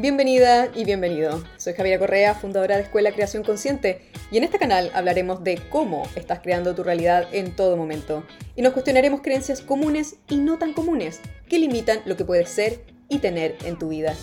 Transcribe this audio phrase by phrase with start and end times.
[0.00, 1.44] Bienvenida y bienvenido.
[1.58, 6.08] Soy Javiera Correa, fundadora de Escuela Creación Consciente, y en este canal hablaremos de cómo
[6.16, 8.24] estás creando tu realidad en todo momento.
[8.56, 11.20] Y nos cuestionaremos creencias comunes y no tan comunes
[11.50, 14.14] que limitan lo que puedes ser y tener en tu vida.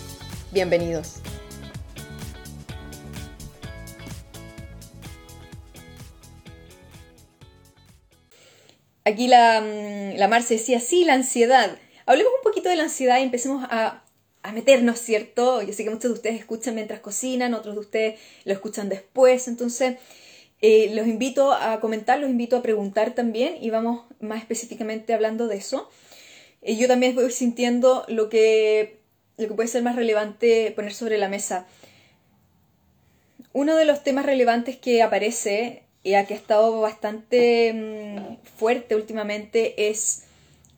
[0.50, 1.20] Bienvenidos.
[9.04, 11.78] Aquí la, mm, la Marce decía, sí, la ansiedad.
[12.04, 14.02] Hablemos un poquito de la ansiedad y empecemos a
[14.48, 15.62] a meternos, ¿cierto?
[15.62, 19.46] Yo sé que muchos de ustedes escuchan mientras cocinan, otros de ustedes lo escuchan después,
[19.48, 19.96] entonces
[20.60, 25.48] eh, los invito a comentar, los invito a preguntar también y vamos más específicamente hablando
[25.48, 25.90] de eso.
[26.62, 29.00] Eh, yo también voy sintiendo lo que,
[29.36, 31.66] lo que puede ser más relevante poner sobre la mesa.
[33.52, 39.90] Uno de los temas relevantes que aparece y que ha estado bastante mm, fuerte últimamente
[39.90, 40.24] es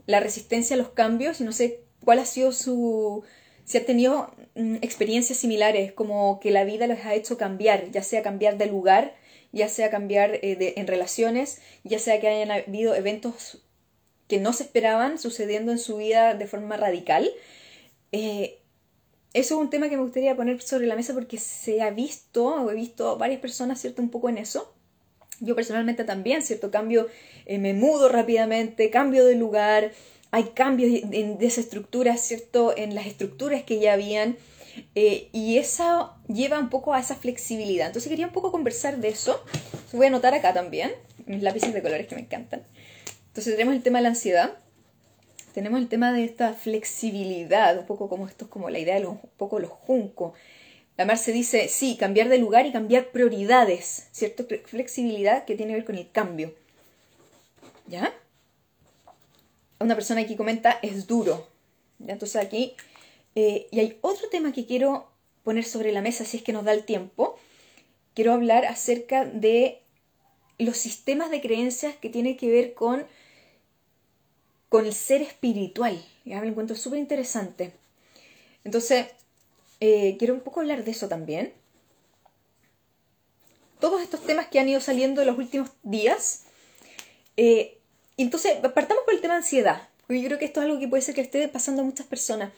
[0.07, 3.23] la resistencia a los cambios y no sé cuál ha sido su,
[3.71, 8.03] si han tenido mm, experiencias similares, como que la vida les ha hecho cambiar, ya
[8.03, 9.15] sea cambiar de lugar,
[9.53, 13.63] ya sea cambiar eh, en relaciones, ya sea que hayan habido eventos
[14.27, 17.31] que no se esperaban sucediendo en su vida de forma radical.
[18.11, 18.59] Eh,
[19.35, 22.47] eso es un tema que me gustaría poner sobre la mesa porque se ha visto,
[22.47, 24.03] o he visto varias personas, ¿cierto?
[24.03, 24.75] Un poco en eso.
[25.39, 26.73] Yo personalmente también, ¿cierto?
[26.73, 27.07] Cambio,
[27.47, 29.93] eh, me mudo rápidamente, cambio de lugar,
[30.31, 32.77] hay cambios en desestructuras, ¿cierto?
[32.77, 34.37] En las estructuras que ya habían.
[34.95, 37.89] Eh, y eso lleva un poco a esa flexibilidad.
[37.89, 39.43] Entonces quería un poco conversar de eso.
[39.93, 40.93] Voy a anotar acá también,
[41.27, 42.63] mis lápices de colores que me encantan.
[43.29, 44.59] Entonces tenemos el tema de la ansiedad.
[45.53, 49.01] Tenemos el tema de esta flexibilidad, un poco como esto es como la idea de
[49.01, 50.35] los, un poco los juncos.
[50.97, 54.47] La Marce dice, sí, cambiar de lugar y cambiar prioridades, ¿cierto?
[54.67, 56.55] Flexibilidad que tiene que ver con el cambio.
[57.89, 58.13] ¿Ya?
[59.81, 61.49] Una persona aquí comenta, es duro.
[62.07, 62.75] Entonces aquí,
[63.35, 65.11] eh, y hay otro tema que quiero
[65.43, 67.37] poner sobre la mesa, si es que nos da el tiempo.
[68.15, 69.83] Quiero hablar acerca de
[70.59, 73.07] los sistemas de creencias que tienen que ver con,
[74.69, 76.03] con el ser espiritual.
[76.25, 77.73] Ya me encuentro súper interesante.
[78.65, 79.07] Entonces,
[79.81, 81.55] eh, quiero un poco hablar de eso también.
[83.79, 86.45] Todos estos temas que han ido saliendo en los últimos días
[87.39, 87.80] eh,
[88.23, 90.89] entonces, partamos por el tema de ansiedad, porque yo creo que esto es algo que
[90.89, 92.51] puede ser que esté pasando a muchas personas.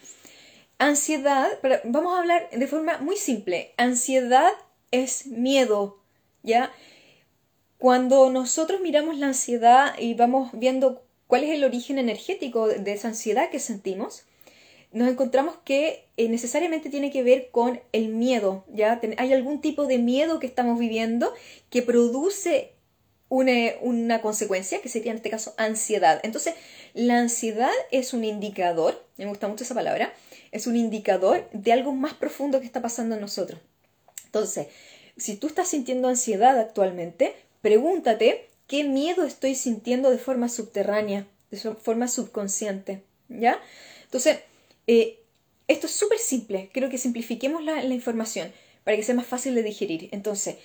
[0.78, 1.49] Ansiedad,
[1.84, 3.72] vamos a hablar de forma muy simple.
[3.77, 4.51] Ansiedad
[4.91, 6.01] es miedo,
[6.43, 6.72] ¿ya?
[7.78, 13.09] Cuando nosotros miramos la ansiedad y vamos viendo cuál es el origen energético de esa
[13.09, 14.25] ansiedad que sentimos,
[14.93, 19.01] nos encontramos que eh, necesariamente tiene que ver con el miedo, ¿ya?
[19.17, 21.33] Hay algún tipo de miedo que estamos viviendo
[21.71, 22.72] que produce
[23.32, 26.20] una, consecuencia, que sería en este caso ansiedad.
[26.22, 26.54] Entonces,
[26.93, 30.12] la ansiedad es un indicador, me gusta mucho esa palabra,
[30.50, 33.59] es un indicador de algo más profundo que está pasando en nosotros.
[34.26, 34.66] Entonces,
[35.16, 41.56] si tú estás sintiendo ansiedad actualmente, pregúntate qué miedo estoy sintiendo de forma subterránea, de
[41.56, 43.59] forma subconsciente, ¿ya?
[44.04, 44.41] Entonces,
[44.87, 45.21] eh,
[45.69, 48.53] esto es súper simple, creo que simplifiquemos la, la información
[48.84, 50.10] para que sea más fácil de digerir.
[50.12, 50.56] Entonces,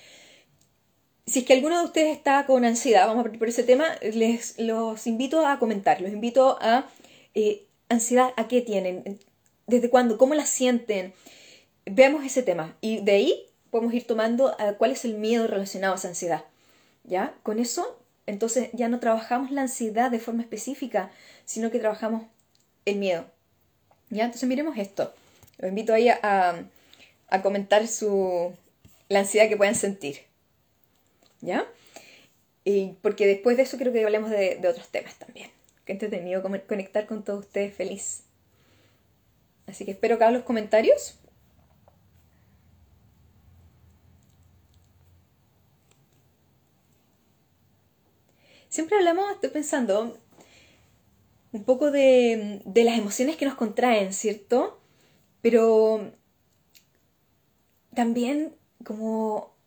[1.28, 3.86] si es que alguno de ustedes está con ansiedad, vamos a partir por ese tema,
[4.00, 6.86] les los invito a comentar, los invito a
[7.34, 9.18] eh, ansiedad, ¿a qué tienen?
[9.66, 10.16] ¿Desde cuándo?
[10.16, 11.12] ¿Cómo la sienten?
[11.84, 15.96] Veamos ese tema y de ahí podemos ir tomando cuál es el miedo relacionado a
[15.96, 16.44] esa ansiedad.
[17.04, 17.34] ¿Ya?
[17.42, 21.10] Con eso, entonces ya no trabajamos la ansiedad de forma específica,
[21.44, 22.24] sino que trabajamos
[22.84, 23.26] el miedo.
[24.10, 24.24] ¿Ya?
[24.24, 25.12] Entonces miremos esto.
[25.58, 26.66] Los invito ahí a,
[27.28, 28.52] a comentar su,
[29.08, 30.27] la ansiedad que puedan sentir.
[31.40, 31.66] ¿Ya?
[32.64, 35.50] Y porque después de eso creo que hablemos de, otros temas también.
[35.84, 38.24] Qué entretenido conectar con todos ustedes feliz.
[39.66, 41.18] Así que espero que hagan los comentarios.
[48.68, 50.18] Siempre hablamos, estoy pensando,
[51.52, 54.78] un poco de, de las emociones que nos contraen, ¿cierto?
[55.40, 56.12] Pero
[57.94, 59.57] también como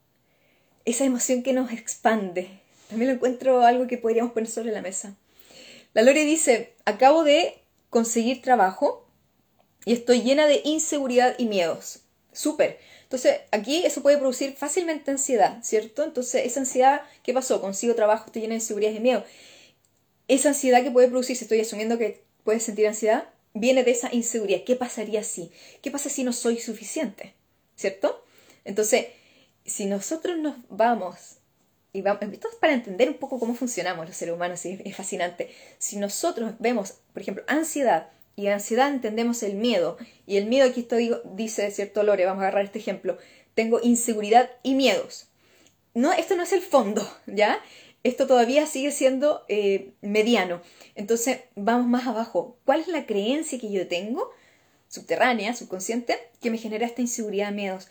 [0.85, 2.49] esa emoción que nos expande.
[2.89, 5.15] También lo encuentro algo que podríamos poner sobre la mesa.
[5.93, 9.07] La Lore dice, acabo de conseguir trabajo
[9.85, 12.01] y estoy llena de inseguridad y miedos.
[12.31, 12.79] Súper.
[13.03, 16.03] Entonces, aquí eso puede producir fácilmente ansiedad, ¿cierto?
[16.03, 17.59] Entonces, esa ansiedad, ¿qué pasó?
[17.59, 19.25] Consigo trabajo, estoy llena de inseguridad y miedo.
[20.29, 24.13] Esa ansiedad que puede producir, si estoy asumiendo que puedes sentir ansiedad, viene de esa
[24.13, 24.61] inseguridad.
[24.65, 25.51] ¿Qué pasaría si?
[25.81, 27.33] ¿Qué pasa si no soy suficiente?
[27.75, 28.23] ¿Cierto?
[28.63, 29.07] Entonces,
[29.65, 31.37] si nosotros nos vamos,
[31.93, 35.51] y vamos, esto es para entender un poco cómo funcionamos los seres humanos, es fascinante,
[35.77, 39.97] si nosotros vemos, por ejemplo, ansiedad y ansiedad entendemos el miedo.
[40.25, 40.95] Y el miedo, aquí esto
[41.35, 42.25] dice, ¿cierto, Lore?
[42.25, 43.17] Vamos a agarrar este ejemplo.
[43.53, 45.27] Tengo inseguridad y miedos.
[45.93, 47.59] No, esto no es el fondo, ¿ya?
[48.03, 50.61] Esto todavía sigue siendo eh, mediano.
[50.95, 52.57] Entonces, vamos más abajo.
[52.65, 54.31] ¿Cuál es la creencia que yo tengo,
[54.87, 57.89] subterránea, subconsciente, que me genera esta inseguridad, miedos?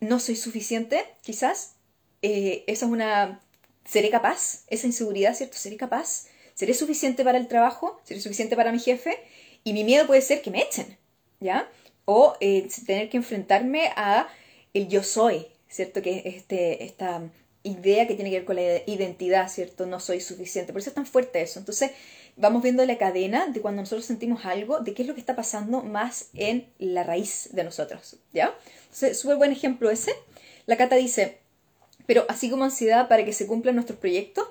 [0.00, 1.04] ¿No soy suficiente?
[1.22, 1.74] Quizás.
[2.22, 3.40] Eh, esa es una...
[3.84, 4.64] ¿Seré capaz?
[4.68, 5.56] Esa inseguridad, ¿cierto?
[5.56, 6.26] ¿Seré capaz?
[6.54, 8.00] ¿Seré suficiente para el trabajo?
[8.04, 9.18] ¿Seré suficiente para mi jefe?
[9.62, 10.96] Y mi miedo puede ser que me echen,
[11.40, 11.70] ¿ya?
[12.04, 14.28] O eh, tener que enfrentarme a
[14.74, 16.02] el yo soy, ¿cierto?
[16.02, 17.22] Que este, esta
[17.62, 19.86] idea que tiene que ver con la identidad, ¿cierto?
[19.86, 20.72] No soy suficiente.
[20.72, 21.58] Por eso es tan fuerte eso.
[21.58, 21.90] Entonces,
[22.36, 25.34] vamos viendo la cadena de cuando nosotros sentimos algo, de qué es lo que está
[25.36, 28.54] pasando más en la raíz de nosotros, ¿ya?
[28.84, 30.12] Entonces, súper buen ejemplo ese.
[30.66, 31.38] La Cata dice,
[32.06, 34.46] pero así como ansiedad para que se cumplan nuestros proyectos,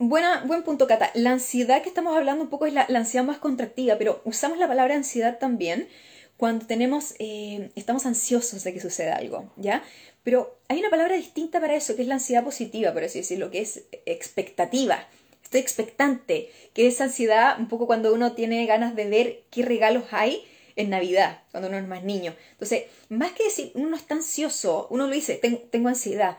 [0.00, 1.10] Buena, buen punto, Cata.
[1.14, 4.68] La ansiedad que estamos hablando un poco es la, ansiedad más contractiva, pero usamos la
[4.68, 5.88] palabra ansiedad también
[6.36, 9.82] cuando tenemos, eh, estamos ansiosos de que suceda algo, ¿ya?
[10.22, 13.50] Pero hay una palabra distinta para eso, que es la ansiedad positiva, por así decirlo,
[13.50, 15.08] que es expectativa.
[15.48, 20.04] Estoy expectante, que es ansiedad un poco cuando uno tiene ganas de ver qué regalos
[20.10, 20.44] hay
[20.76, 22.36] en Navidad, cuando uno es más niño.
[22.52, 25.40] Entonces, más que decir uno está ansioso, uno lo dice,
[25.70, 26.36] tengo, ansiedad,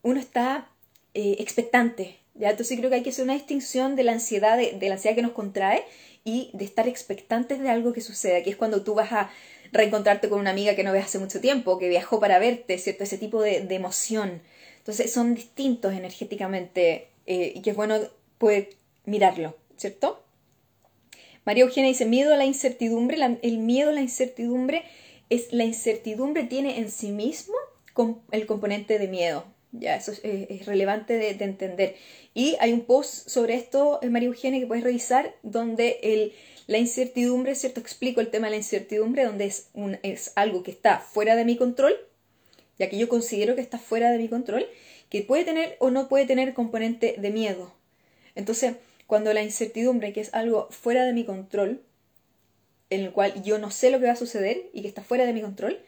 [0.00, 0.70] uno está
[1.12, 2.48] eh, expectante, ¿ya?
[2.48, 5.20] Entonces creo que hay que hacer una distinción de la ansiedad, de, la ansiedad que
[5.20, 5.84] nos contrae
[6.24, 9.30] y de estar expectantes de algo que suceda, que es cuando tú vas a
[9.70, 13.04] reencontrarte con una amiga que no ves hace mucho tiempo, que viajó para verte, ¿cierto?
[13.04, 14.40] Ese tipo de, emoción.
[14.78, 17.98] Entonces son distintos energéticamente eh, y que es bueno
[18.38, 18.70] poder
[19.04, 20.22] mirarlo, ¿cierto?
[21.44, 24.84] María Eugenia dice, miedo a la incertidumbre, el miedo a la incertidumbre
[25.30, 27.54] es la incertidumbre tiene en sí mismo
[28.30, 31.96] el componente de miedo, ya, eso es, relevante de, entender.
[32.32, 36.32] Y hay un post sobre esto, eh, María Eugenia, que puedes revisar, donde el,
[36.66, 37.80] la incertidumbre, ¿cierto?
[37.80, 41.44] Explico el tema de la incertidumbre, donde es, un, es algo que está fuera de
[41.44, 41.94] mi control,
[42.78, 44.66] ya que yo considero que está fuera de mi control,
[45.08, 47.72] que puede tener o no puede tener componente de miedo.
[48.34, 51.82] Entonces, cuando la incertidumbre, que es algo fuera de mi control,
[52.90, 55.26] en el cual yo no sé lo que va a suceder y que está fuera
[55.26, 55.78] de mi control,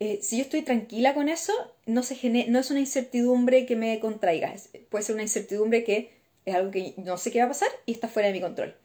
[0.00, 1.52] eh, si yo estoy tranquila con eso,
[1.86, 2.16] no, se
[2.48, 4.54] no es una incertidumbre que me contraiga,
[4.90, 6.12] puede ser una incertidumbre que
[6.44, 8.76] es algo que no sé qué va a pasar y está fuera de mi control.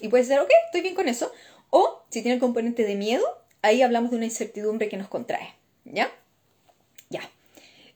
[0.00, 1.32] Y puede ser, ok, estoy bien con eso.
[1.70, 3.24] O si tiene el componente de miedo,
[3.62, 5.54] ahí hablamos de una incertidumbre que nos contrae.
[5.84, 6.10] Ya.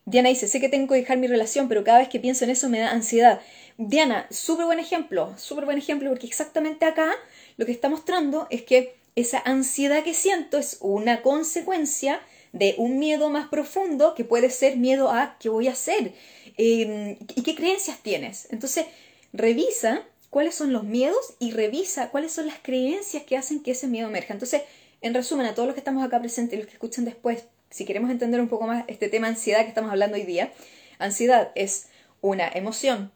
[0.09, 2.51] Diana dice, sé que tengo que dejar mi relación, pero cada vez que pienso en
[2.51, 3.41] eso me da ansiedad.
[3.77, 7.11] Diana, súper buen ejemplo, súper buen ejemplo, porque exactamente acá
[7.57, 12.21] lo que está mostrando es que esa ansiedad que siento es una consecuencia
[12.53, 16.15] de un miedo más profundo que puede ser miedo a qué voy a hacer
[16.57, 18.47] em, y qué creencias tienes.
[18.51, 18.87] Entonces,
[19.33, 23.89] revisa cuáles son los miedos y revisa cuáles son las creencias que hacen que ese
[23.89, 24.35] miedo emerja.
[24.35, 24.63] Entonces,
[25.01, 27.45] en resumen, a todos los que estamos acá presentes y los que escuchan después,
[27.77, 30.51] si queremos entender un poco más este tema ansiedad que estamos hablando hoy día,
[30.99, 31.89] ansiedad es
[32.23, 33.13] una emoción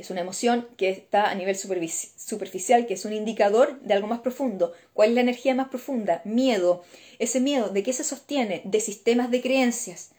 [0.00, 4.20] es una emoción que está a nivel superficial, que es un indicador de algo más
[4.20, 4.72] profundo.
[4.92, 6.20] ¿Cuál es la energía más profunda?
[6.24, 6.82] Miedo.
[7.18, 8.62] Ese miedo, ¿de qué se sostiene?
[8.64, 10.10] De sistemas de creencias.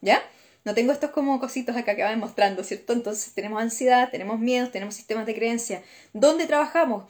[0.00, 0.22] ¿Ya?
[0.64, 2.92] No tengo estos como cositos acá que van mostrando, ¿cierto?
[2.92, 5.82] Entonces tenemos ansiedad, tenemos miedos, tenemos sistemas de creencia.
[6.12, 7.04] ¿Dónde trabajamos?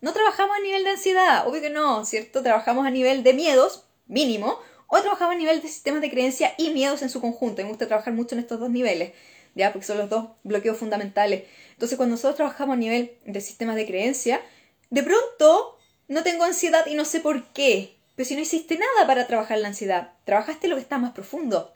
[0.00, 2.42] No trabajamos a nivel de ansiedad, obvio que no, ¿cierto?
[2.42, 6.70] Trabajamos a nivel de miedos, mínimo, o trabajamos a nivel de sistemas de creencia y
[6.70, 7.62] miedos en su conjunto.
[7.62, 9.12] Me gusta trabajar mucho en estos dos niveles,
[9.54, 9.72] ¿ya?
[9.72, 11.44] Porque son los dos bloqueos fundamentales.
[11.72, 14.40] Entonces, cuando nosotros trabajamos a nivel de sistemas de creencia,
[14.90, 17.96] de pronto no tengo ansiedad y no sé por qué.
[18.16, 21.74] Pero si no hiciste nada para trabajar la ansiedad, trabajaste lo que está más profundo.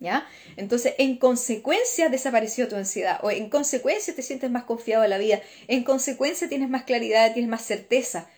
[0.00, 0.26] ¿Ya?
[0.56, 5.18] Entonces, en consecuencia desapareció tu ansiedad, o en consecuencia te sientes más confiado en la
[5.18, 8.30] vida, en consecuencia tienes más claridad, tienes más certeza.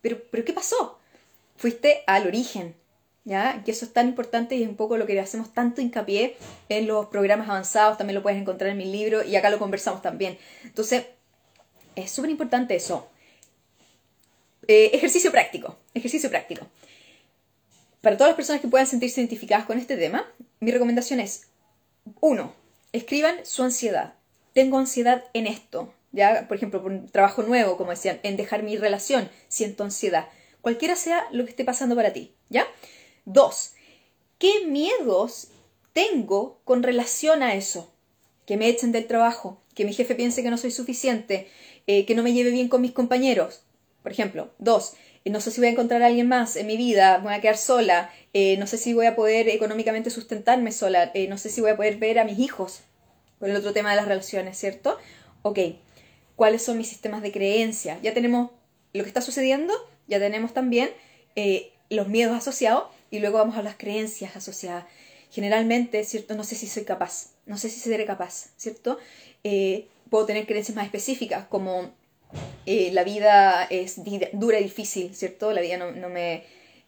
[0.00, 0.98] Pero, pero ¿qué pasó?
[1.58, 2.74] Fuiste al origen,
[3.24, 3.62] ¿ya?
[3.64, 6.36] Que eso es tan importante y es un poco lo que hacemos tanto hincapié
[6.68, 10.02] en los programas avanzados, también lo puedes encontrar en mi libro y acá lo conversamos
[10.02, 10.38] también.
[10.64, 11.04] Entonces,
[11.96, 13.08] es súper importante eso.
[14.68, 16.66] Eh, ejercicio práctico, ejercicio práctico.
[18.00, 20.26] Para todas las personas que puedan sentirse identificadas con este tema,
[20.60, 21.48] mi recomendación es,
[22.20, 22.52] uno,
[22.92, 24.14] escriban su ansiedad.
[24.52, 28.62] Tengo ansiedad en esto, ya, por ejemplo, por un trabajo nuevo, como decían, en dejar
[28.62, 30.28] mi relación, siento ansiedad.
[30.60, 32.66] Cualquiera sea lo que esté pasando para ti, ¿ya?
[33.24, 33.74] Dos,
[34.38, 35.48] ¿qué miedos
[35.92, 37.92] tengo con relación a eso?
[38.46, 41.48] Que me echen del trabajo, que mi jefe piense que no soy suficiente,
[41.86, 43.62] eh, que no me lleve bien con mis compañeros.
[44.02, 46.76] Por ejemplo, dos, eh, no sé si voy a encontrar a alguien más en mi
[46.76, 51.12] vida, voy a quedar sola, eh, no sé si voy a poder económicamente sustentarme sola,
[51.28, 52.80] no sé si voy a poder ver a mis hijos,
[53.38, 54.98] con el otro tema de las relaciones, ¿cierto?
[55.42, 55.60] Ok,
[56.34, 58.00] ¿cuáles son mis sistemas de creencia?
[58.02, 58.50] Ya tenemos
[58.92, 59.72] lo que está sucediendo,
[60.08, 60.90] ya tenemos también
[61.88, 64.86] los miedos asociados y luego vamos a las creencias asociadas.
[65.30, 66.34] Generalmente, ¿cierto?
[66.34, 68.98] No sé si soy capaz, no sé si seré capaz, ¿cierto?
[69.44, 71.92] Eh, puedo tener creencias más específicas como
[72.64, 74.00] eh, la vida es
[74.32, 75.52] dura y difícil, ¿cierto?
[75.52, 76.44] La vida no, me,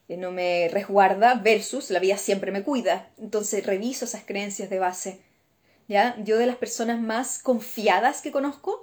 [0.09, 3.11] no me resguarda versus la vida siempre me cuida.
[3.19, 5.21] Entonces reviso esas creencias de base.
[5.89, 6.17] ¿Ya?
[6.25, 8.83] Yo de las personas más confiadas que conozco,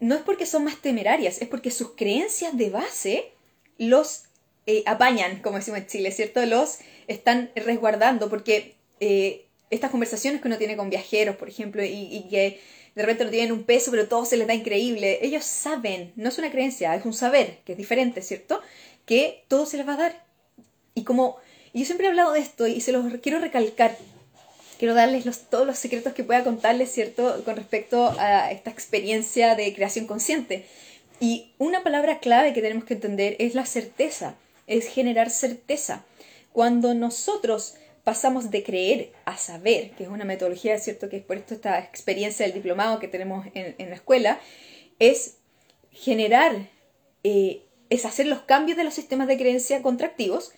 [0.00, 3.32] no es porque son más temerarias, es porque sus creencias de base
[3.78, 4.24] los
[4.66, 6.44] eh, apañan, como decimos en Chile, ¿cierto?
[6.46, 12.26] Los están resguardando, porque eh, estas conversaciones que uno tiene con viajeros, por ejemplo, y,
[12.30, 12.60] que
[12.94, 16.28] de repente no tienen un peso, pero todo se les da increíble, ellos saben, no
[16.28, 18.60] es una creencia, es un saber, que es diferente, ¿cierto?
[19.06, 20.24] Que todo se les va a dar.
[20.94, 21.36] Y como
[21.72, 23.96] yo siempre he hablado de esto y se los quiero recalcar,
[24.78, 29.54] quiero darles los, todos los secretos que pueda contarles, ¿cierto?, con respecto a esta experiencia
[29.54, 30.66] de creación consciente.
[31.20, 34.36] Y una palabra clave que tenemos que entender es la certeza,
[34.70, 36.06] es generar certeza.
[36.52, 37.74] Cuando nosotros
[38.04, 41.10] pasamos de creer a saber, que es una metodología, ¿cierto?
[41.10, 44.40] Que es por esto esta experiencia del diplomado que tenemos en, la escuela,
[44.98, 45.38] es
[45.90, 46.68] generar,
[47.24, 50.52] eh, es hacer los cambios de los sistemas de creencia contractivos,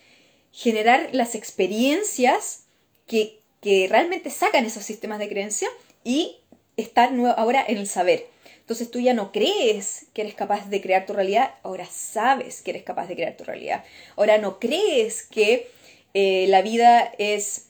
[0.51, 2.65] generar las experiencias
[3.07, 5.69] que, que realmente sacan esos sistemas de creencia
[6.03, 6.37] y
[6.77, 8.27] estar ahora en el saber.
[8.63, 12.71] Entonces tú ya no crees que eres capaz de crear tu realidad, ahora sabes que
[12.71, 13.83] eres capaz de crear tu realidad.
[14.15, 15.69] Ahora no crees que
[16.13, 17.65] eh, la vida es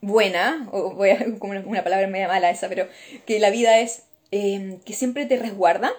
[0.00, 2.88] buena, o voy a, como una palabra media mala esa, pero
[3.26, 5.92] que la vida es em, que siempre te resguarda,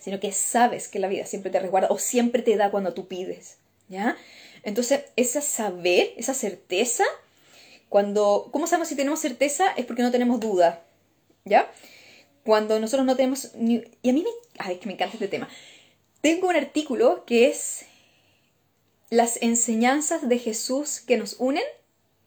[0.00, 3.08] sino que sabes que la vida siempre te resguarda o siempre te da cuando tú
[3.08, 3.56] pides,
[3.88, 4.16] ¿ya?
[4.62, 7.04] Entonces, ese saber, esa certeza,
[7.88, 9.72] cuando, ¿cómo sabemos si tenemos certeza?
[9.76, 10.82] Es porque no tenemos duda,
[11.44, 11.70] ¿ya?
[12.44, 13.50] Cuando nosotros no tenemos.
[13.54, 14.30] Y a mí me...
[14.58, 15.48] Ay, que me encanta este tema.
[16.20, 17.86] Tengo un artículo que es
[19.10, 21.64] las enseñanzas de Jesús que nos unen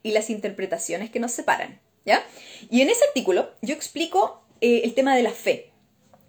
[0.03, 2.23] y las interpretaciones que nos separan, ¿ya?
[2.69, 5.71] Y en ese artículo yo explico eh, el tema de la fe.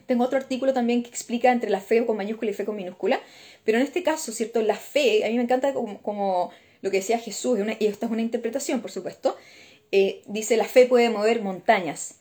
[0.07, 3.21] Tengo otro artículo también que explica entre la fe con mayúscula y fe con minúscula,
[3.65, 4.63] pero en este caso, ¿cierto?
[4.63, 8.23] La fe, a mí me encanta como, lo que decía Jesús, y, esta es una
[8.23, 9.37] interpretación, por supuesto,
[9.93, 12.17] eh, dice la fe puede mover montañas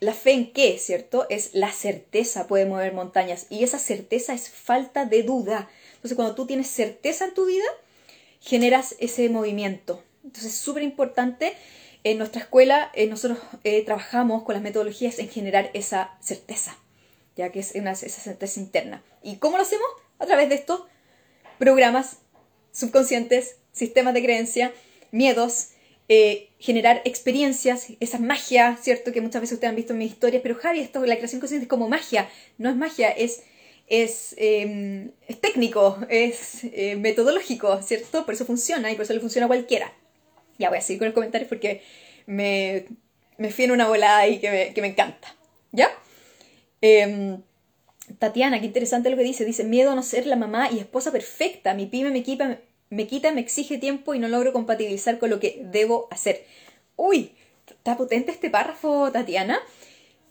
[0.00, 1.26] la fe en qué, ¿cierto?
[1.28, 5.68] Es la certeza puede mover montañas y esa certeza es falta de duda.
[5.96, 7.66] Entonces cuando tú tienes certeza en tu vida,
[8.40, 10.02] generas ese movimiento.
[10.24, 11.54] Entonces es súper importante.
[12.02, 16.78] En nuestra escuela eh, nosotros eh, trabajamos con las metodologías en generar esa certeza,
[17.36, 19.02] ya que es una, esa certeza interna.
[19.22, 19.86] ¿Y cómo lo hacemos?
[20.18, 20.82] A través de estos
[21.58, 22.16] programas
[22.72, 24.72] subconscientes, sistemas de creencia,
[25.10, 25.72] miedos,
[26.12, 29.12] eh, generar experiencias, esa magia, ¿cierto?
[29.12, 31.66] Que muchas veces ustedes han visto en mis historias, pero Javi, esto, la creación consciente
[31.66, 33.44] es como magia, no es magia, es,
[33.86, 38.24] es, em, es técnico, es eh, metodológico, ¿cierto?
[38.24, 39.92] Por eso funciona y por eso le funciona a cualquiera.
[40.58, 41.80] Ya voy a seguir con los comentarios porque
[42.26, 42.86] me,
[43.38, 45.36] me en una volada y que me, que me encanta,
[45.70, 45.90] ¿ya?
[46.80, 47.40] Em,
[48.18, 49.44] Tatiana, qué interesante lo que dice.
[49.44, 51.72] Dice, miedo a no ser la mamá y esposa perfecta.
[51.74, 52.58] Mi pyme me equipa,
[52.90, 56.44] me quita, me exige tiempo y no logro compatibilizar con lo que debo hacer.
[56.96, 57.32] Uy,
[57.66, 59.58] está potente este párrafo, Tatiana,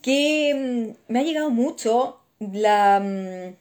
[0.01, 3.55] que mm, me ha llegado mucho la, mm,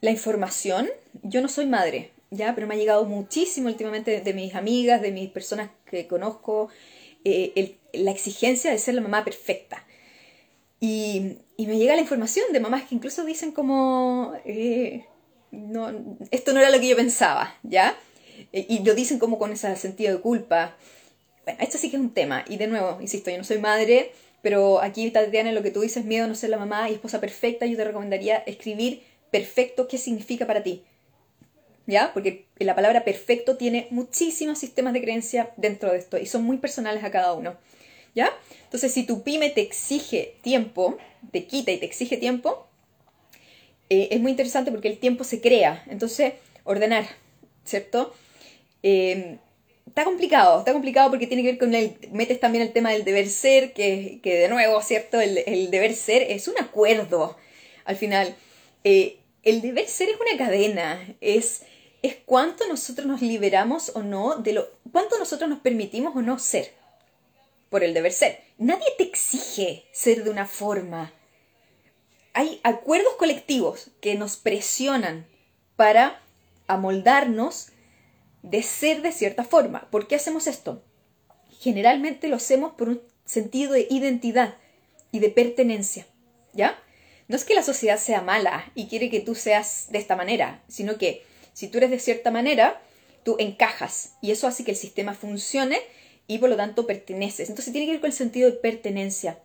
[0.00, 0.90] la información.
[1.22, 5.12] Yo no soy madre, ya, pero me ha llegado muchísimo últimamente de, mis amigas, de
[5.12, 6.68] mis personas que conozco,
[7.24, 9.86] eh, la exigencia de ser la mamá perfecta.
[10.80, 15.06] Y, me llega la información de mamás que incluso dicen como, eh,
[15.52, 15.92] no,
[16.30, 17.96] esto no era lo que yo pensaba, ¿ya?
[18.52, 20.76] E, y lo dicen como con ese sentido de culpa.
[21.44, 22.44] Bueno, esto sí que es un tema.
[22.48, 26.04] Y de nuevo, insisto, yo no soy madre, pero aquí, Tatiana, lo que tú dices,
[26.04, 30.46] miedo no ser la mamá y esposa perfecta, yo te recomendaría escribir perfecto, ¿qué significa
[30.46, 30.82] para ti?
[31.86, 32.12] ¿Ya?
[32.12, 36.58] Porque la palabra perfecto tiene muchísimos sistemas de creencia dentro de esto y son muy
[36.58, 37.56] personales a cada uno.
[38.14, 38.30] ¿Ya?
[38.64, 40.98] Entonces, si tu pyme te exige tiempo,
[41.30, 42.66] te quita y te exige tiempo,
[43.92, 45.84] eh, es muy interesante porque el tiempo se crea.
[45.86, 46.32] Entonces,
[46.64, 47.04] ordenar,
[47.62, 48.14] ¿cierto?
[48.82, 49.36] Eh,
[49.86, 53.04] está complicado, está complicado porque tiene que ver con el, metes también el tema del
[53.04, 55.20] deber ser, que, de nuevo, ¿cierto?
[55.20, 57.36] El, deber ser es un acuerdo
[57.84, 58.34] al final.
[58.82, 61.64] Eh, el deber ser es una cadena, es,
[62.00, 66.38] es cuánto nosotros nos liberamos o no de lo, cuánto nosotros nos permitimos o no
[66.38, 66.72] ser
[67.68, 68.40] por el deber ser.
[68.56, 71.12] Nadie te exige ser de una forma
[72.32, 75.26] hay acuerdos colectivos que nos presionan
[75.76, 76.20] para
[76.66, 77.68] amoldarnos
[78.42, 79.88] de ser de cierta forma.
[79.90, 80.82] ¿Por qué hacemos esto?
[81.60, 84.56] Generalmente lo hacemos por un sentido de identidad
[85.12, 86.06] y de pertenencia,
[86.52, 86.78] ¿ya?
[87.32, 90.62] no es que la sociedad sea mala y quiere que tú seas de esta manera,
[90.68, 91.24] sino que
[91.54, 92.82] si tú eres de cierta manera,
[93.24, 95.80] tú encajas y eso hace que el sistema funcione
[96.26, 97.48] y por lo tanto perteneces.
[97.48, 99.38] Entonces tiene que ver con el sentido de pertenencia.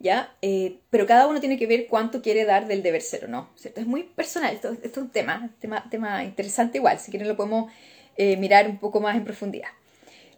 [0.00, 0.32] ¿Ya?
[0.42, 3.50] Eh, pero cada uno tiene que ver cuánto quiere dar del deber ser o no,
[3.56, 3.80] ¿cierto?
[3.80, 7.72] Es muy personal, esto, es un tema, tema, tema interesante igual, si quieren lo podemos
[8.16, 9.68] eh, mirar un poco más en profundidad.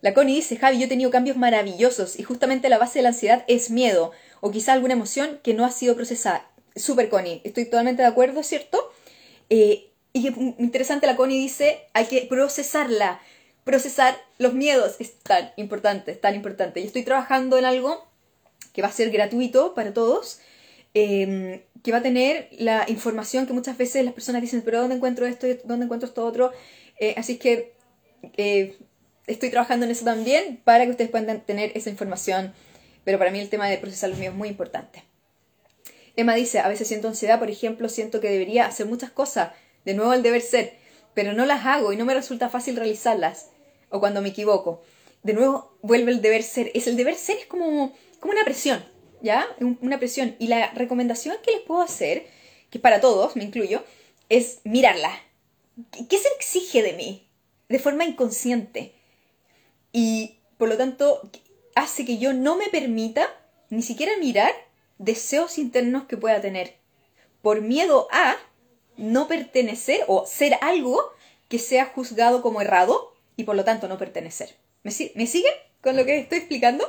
[0.02, 3.11] La Connie dice, Javi, yo he tenido cambios maravillosos y justamente la base de la
[3.11, 6.47] ansiedad es miedo o quizá alguna emoción que no ha sido procesada.
[6.75, 8.93] Super Connie, estoy totalmente de acuerdo, ¿cierto?
[9.50, 13.21] Eh, y interesante, la Connie dice, hay que procesarla.
[13.64, 16.81] Procesar los miedos es tan importante, es tan importante.
[16.81, 18.10] Yo estoy trabajando en algo
[18.81, 20.41] que va a ser gratuito para todos,
[20.95, 24.97] em, que va a tener la información que muchas veces las personas dicen, pero ¿dónde
[24.97, 25.47] encuentro esto?
[25.65, 26.51] ¿Dónde encuentro esto otro?
[26.99, 27.75] Eh, así que
[28.39, 28.79] eh,
[29.27, 32.55] estoy trabajando en eso también para que ustedes puedan tener esa información.
[33.05, 35.05] Pero para mí el tema de procesar los miedos es muy importante.
[36.17, 39.53] Emma dice, a veces siento ansiedad, por ejemplo, siento que debería hacer muchas cosas,
[39.85, 40.79] de nuevo el deber ser,
[41.15, 43.51] pero no las hago y no me resulta fácil realizarlas.
[43.91, 44.83] O cuando me equivoco.
[45.23, 46.71] De nuevo vuelve el deber ser.
[46.75, 48.85] Es el deber ser es como, como una presión,
[49.23, 49.47] ¿ya?
[49.81, 50.37] Una presión.
[50.39, 52.27] Y la recomendación que les puedo hacer,
[52.71, 53.85] que para todos, me incluyo,
[54.29, 55.12] es mirarla.
[56.09, 57.29] ¿Qué se exige de mí?
[57.69, 58.95] De forma inconsciente.
[59.93, 61.29] Y por lo tanto,
[61.75, 63.29] hace que yo no me permita
[63.71, 64.53] ni siquiera mirar
[64.99, 66.75] deseos internos que pueda tener.
[67.43, 68.37] Por miedo a
[68.97, 71.00] no pertenecer o ser algo
[71.49, 74.55] que sea juzgado como errado y por lo tanto no pertenecer.
[74.83, 76.89] ¿Me, siguen con lo que estoy explicando?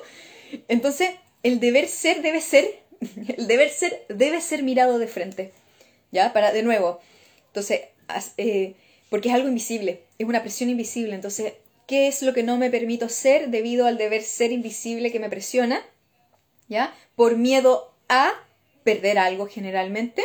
[0.68, 1.12] Entonces,
[1.44, 2.66] el deber ser debe ser,
[3.38, 5.52] el deber ser debe ser mirado de frente.
[6.12, 6.34] ¿Ya?
[6.34, 7.00] Para, de nuevo.
[7.48, 7.82] Entonces,
[8.38, 8.76] eh,
[9.10, 11.16] porque es algo invisible, es una presión invisible.
[11.16, 11.54] Entonces,
[11.88, 15.30] ¿qué es lo que no me permito ser debido al deber ser invisible que me
[15.30, 15.86] presiona?
[16.68, 16.96] ¿Ya?
[17.16, 18.34] Por miedo a
[18.84, 20.24] perder algo generalmente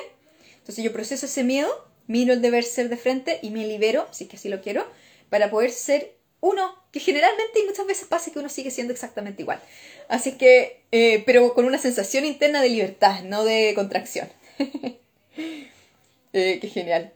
[0.66, 1.70] entonces yo proceso ese miedo,
[2.08, 4.84] miro el deber ser de frente y me libero, si es que así lo quiero,
[5.30, 9.42] para poder ser uno, que generalmente y muchas veces pasa que uno sigue siendo exactamente
[9.42, 9.60] igual.
[10.08, 14.28] Así que, eh, pero con una sensación interna de libertad, no de contracción.
[16.32, 17.12] eh, qué genial.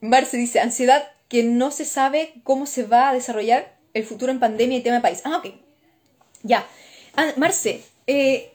[0.00, 4.40] Marce dice, ansiedad que no se sabe cómo se va a desarrollar el futuro en
[4.40, 5.22] pandemia y tema país.
[5.24, 5.54] Ah, ok.
[6.42, 6.66] Ya.
[7.16, 8.52] Ah, Marce, eh,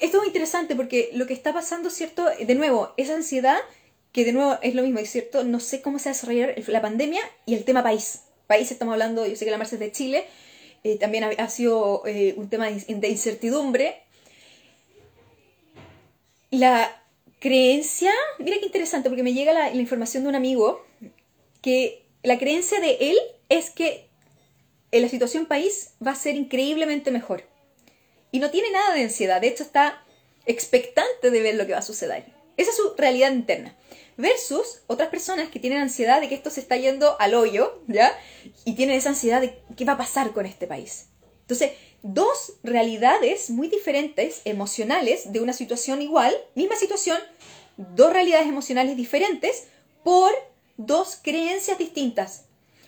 [0.00, 2.24] esto es interesante porque lo que está pasando, ¿cierto?
[2.24, 3.58] De nuevo, esa ansiedad,
[4.12, 5.44] que de nuevo es lo mismo, ¿cierto?
[5.44, 8.22] No sé cómo se va a desarrollar la pandemia y el tema país.
[8.46, 10.26] País estamos hablando, yo sé que la marcha es de Chile,
[10.84, 14.02] eh, también ha, sido eh, un tema de incertidumbre.
[16.50, 17.02] La
[17.38, 20.84] creencia, mira qué interesante, porque me llega la, la información de un amigo
[21.60, 24.08] que la creencia de él es que
[24.90, 27.44] la situación país va a ser increíblemente mejor
[28.32, 30.02] y no tiene nada de ansiedad, de hecho está
[30.46, 32.24] expectante de ver lo que va a suceder.
[32.56, 33.76] Esa es su realidad interna.
[34.16, 38.16] Versus otras personas que tienen ansiedad de que esto se está yendo al hoyo, ¿ya?
[38.64, 41.06] Y tienen esa ansiedad de qué va a pasar con este país.
[41.42, 41.72] Entonces,
[42.02, 47.18] dos realidades muy diferentes, emocionales, de una situación igual, misma situación,
[47.76, 49.68] dos realidades emocionales diferentes
[50.04, 50.30] por
[50.76, 52.44] dos creencias distintas.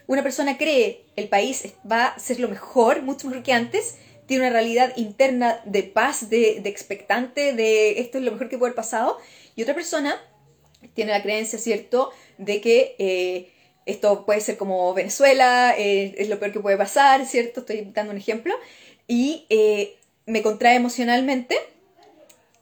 [0.06, 4.44] Una persona cree el país va a ser lo mejor, mucho mejor que antes, tiene
[4.44, 8.76] una realidad interna de paz, de, expectante, de esto es lo mejor que puede haber
[8.76, 9.18] pasado,
[9.54, 10.20] y otra persona
[10.88, 13.50] tiene la creencia, ¿cierto?, de que eh,
[13.86, 17.60] esto puede ser como Venezuela, eh, es lo peor que puede pasar, ¿cierto?
[17.60, 18.54] Estoy dando un ejemplo,
[19.06, 21.56] y eh, me contrae emocionalmente,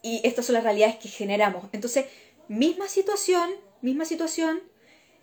[0.02, 1.64] y estas son las realidades que generamos.
[1.72, 2.06] Entonces,
[2.48, 4.60] misma situación, misma situación,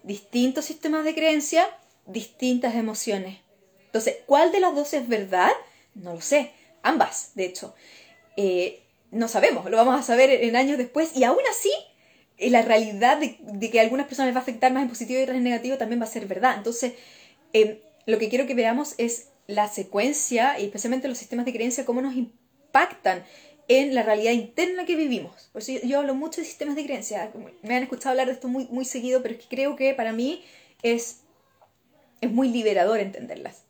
[0.03, 1.69] distintos sistemas de creencia,
[2.05, 3.39] distintas emociones.
[3.85, 5.51] Entonces, ¿cuál de las dos es verdad?
[5.95, 6.51] No lo sé.
[6.81, 7.75] Ambas, de hecho.
[9.12, 11.71] No sabemos, lo vamos a saber en años después y aún así
[12.39, 15.23] la realidad de, que a algunas personas les va a afectar más en positivo y
[15.23, 16.56] otras en negativo también va a ser verdad.
[16.58, 16.93] Entonces,
[17.54, 21.86] eh, lo que quiero que veamos es la secuencia y especialmente los sistemas de creencia,
[21.86, 23.23] cómo nos impactan
[23.67, 25.49] en la realidad interna que vivimos.
[25.52, 27.32] Por eso yo, hablo mucho de sistemas de creencia.
[27.62, 30.13] Me han escuchado hablar de esto muy, muy seguido, pero es que creo que para
[30.13, 30.43] mí
[30.82, 31.21] es,
[32.21, 33.63] es muy liberador entenderlas.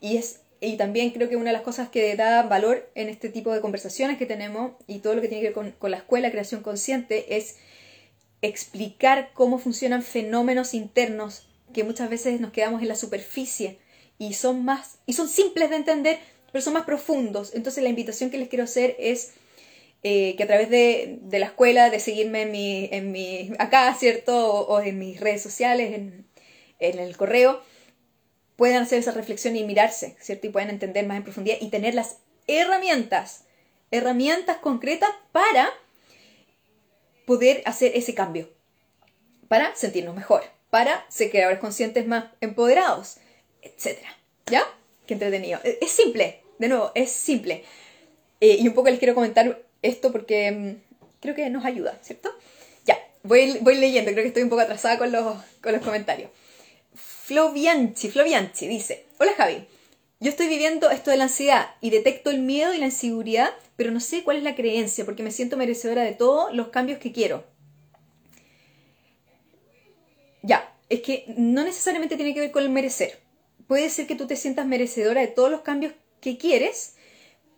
[0.00, 3.28] Y es y también creo que una de las cosas que da valor en este
[3.28, 6.30] tipo de conversaciones que tenemos y todo lo que tiene que ver con, la escuela
[6.30, 7.56] creación consciente es
[8.42, 13.78] explicar cómo funcionan fenómenos internos que muchas veces nos quedamos en la superficie
[14.18, 16.18] y son más y son simples de entender
[16.50, 19.32] pero son más profundos entonces la invitación que les quiero hacer es
[20.02, 24.66] eh, que a través de, la escuela de seguirme en mi, en mi acá cierto
[24.66, 26.26] o, en mis redes sociales en,
[26.80, 27.62] en el correo
[28.56, 30.46] puedan hacer esa reflexión y mirarse, ¿cierto?
[30.46, 33.44] Y puedan entender más en profundidad y tener las herramientas,
[33.90, 35.70] herramientas concretas para
[37.26, 38.48] poder hacer ese cambio,
[39.48, 43.18] para sentirnos mejor, para ser creadores conscientes más empoderados,
[43.60, 43.98] etc.
[44.46, 44.62] ¿Ya?
[45.06, 45.60] Qué entretenido.
[45.64, 47.64] E, es simple, de nuevo, es simple.
[48.40, 50.76] Eh, y un poco les quiero comentar esto porque mm,
[51.20, 52.30] creo que nos ayuda, ¿cierto?
[52.84, 56.30] Ya, voy, voy leyendo, creo que estoy un poco atrasada con los, con los comentarios.
[56.94, 59.66] Flovianchi, Flovianchi dice, hola Javi,
[60.20, 63.50] yo estoy viviendo esto de la ansiedad y detecto el miedo y la inseguridad,
[63.82, 67.00] pero no sé cuál es la creencia porque me siento merecedora de todos los cambios
[67.00, 67.42] que quiero.
[70.40, 73.18] Ya, es que no necesariamente tiene que ver con el merecer.
[73.66, 76.94] Puede ser que tú te sientas merecedora de todos los cambios que quieres,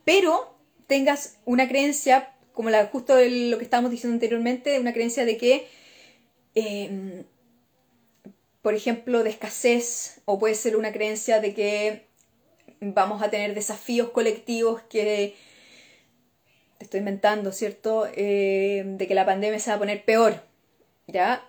[0.06, 0.56] pero
[0.86, 5.68] tengas una creencia, como la, justo lo que estábamos diciendo anteriormente, una creencia de que,
[6.54, 7.24] em,
[8.62, 12.06] por ejemplo, de escasez, o puede ser una creencia de que
[12.80, 15.36] vamos a tener desafíos colectivos que
[16.78, 18.06] estoy inventando, ¿cierto?
[18.14, 20.42] Eh, de que la pandemia se va a poner peor,
[21.06, 21.48] ¿ya?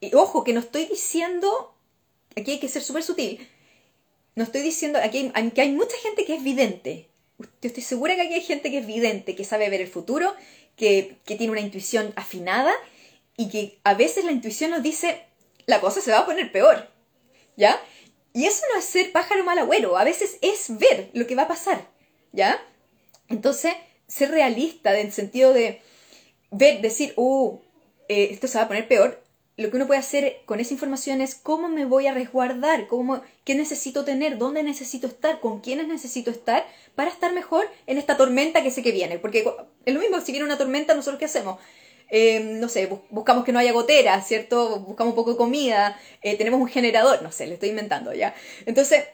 [0.00, 1.74] Y ojo, que no estoy diciendo,
[2.36, 3.48] aquí hay que ser súper sutil,
[4.34, 8.22] no estoy diciendo, aquí hay, hay mucha gente que es vidente, yo estoy segura que
[8.22, 10.34] aquí hay gente que es vidente, que sabe ver el futuro,
[10.76, 12.72] que, que tiene una intuición afinada
[13.36, 15.24] y que a veces la intuición nos dice,
[15.66, 16.88] la cosa se va a poner peor,
[17.56, 17.80] ¿ya?
[18.32, 21.42] Y eso no es ser pájaro mal agüero, a veces es ver lo que va
[21.42, 21.88] a pasar,
[22.32, 22.60] ¿ya?
[23.28, 23.74] Entonces,
[24.06, 25.80] ser realista en el sentido de
[26.50, 27.58] ver, decir, uh,
[28.08, 29.24] eh, esto se va a poner peor,
[29.56, 33.22] lo que uno puede hacer con esa información es cómo me voy a resguardar, cómo,
[33.44, 38.16] qué necesito tener, dónde necesito estar, con quiénes necesito estar para estar mejor en esta
[38.16, 39.18] tormenta que sé que viene.
[39.18, 39.48] Porque
[39.84, 41.60] es lo mismo, si viene una tormenta, nosotros qué hacemos?
[42.10, 44.80] Eh, no sé, buscamos que no haya gotera, ¿cierto?
[44.80, 48.34] Buscamos un poco de comida, eh, tenemos un generador, no sé, le estoy inventando ya.
[48.66, 49.04] Entonces,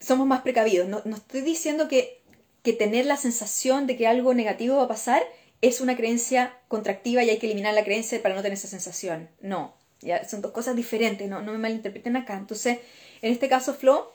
[0.00, 0.88] somos más precavidos.
[0.88, 2.20] No, estoy diciendo que,
[2.64, 5.22] que tener la sensación de que algo negativo va a pasar
[5.60, 9.28] es una creencia contractiva y hay que eliminar la creencia para no tener esa sensación.
[9.42, 12.36] No, ya son dos cosas diferentes, no, no me malinterpreten acá.
[12.36, 12.78] Entonces,
[13.20, 14.14] en este caso, Flo,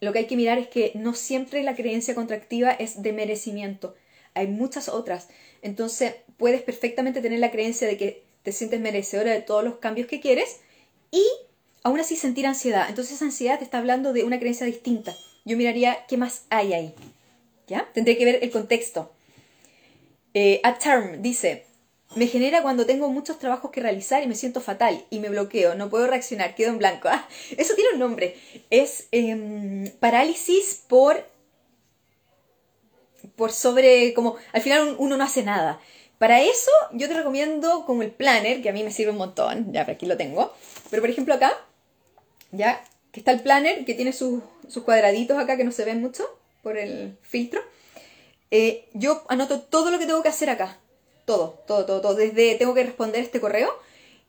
[0.00, 3.94] lo que hay que mirar es que no siempre la creencia contractiva es de merecimiento.
[4.34, 5.28] Hay muchas otras.
[5.62, 10.08] Entonces, puedes perfectamente tener la creencia de que te sientes merecedora de todos los cambios
[10.08, 10.60] que quieres
[11.10, 11.24] y
[11.82, 12.86] aún así sentir ansiedad.
[12.90, 15.14] Entonces, esa ansiedad te está hablando de una creencia distinta.
[15.46, 16.94] Yo miraría qué más hay ahí.
[17.66, 17.88] ¿Ya?
[17.92, 19.12] Tendré que ver el contexto.
[20.34, 21.64] Eh, a Term dice,
[22.14, 25.74] me genera cuando tengo muchos trabajos que realizar y me siento fatal y me bloqueo,
[25.74, 27.08] no puedo reaccionar, quedo en blanco.
[27.12, 28.36] Ah, eso tiene un nombre.
[28.70, 31.24] Es em, parálisis por
[33.34, 35.80] por sobre, como al final uno no hace nada.
[36.18, 39.72] Para eso yo te recomiendo como el planner, que a mí me sirve un montón,
[39.72, 40.52] ya aquí lo tengo.
[40.90, 41.52] Pero por ejemplo acá,
[42.52, 44.42] ya que está el planner, que tiene sus,
[44.84, 46.24] cuadraditos acá que no se ven mucho
[46.66, 47.62] por el filtro.
[48.50, 50.80] Eh, yo anoto todo lo que tengo que hacer acá.
[51.24, 52.16] Todo, todo, todo, todo.
[52.16, 53.70] Desde tengo que responder este correo.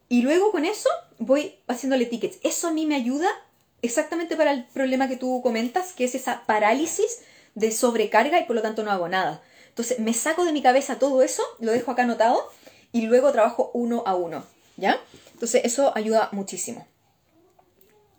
[0.08, 2.38] Y luego con eso voy haciéndole tickets.
[2.44, 3.28] Eso a mí me ayuda
[3.82, 7.22] exactamente para el problema que tú comentas, que es esa parálisis
[7.56, 9.42] de sobrecarga y por lo tanto no hago nada.
[9.70, 12.48] Entonces me saco de mi cabeza todo eso, lo dejo acá anotado
[12.92, 14.46] y luego trabajo uno a uno,
[14.76, 15.02] ¿ya?
[15.34, 16.88] Entonces eso ayuda muchísimo.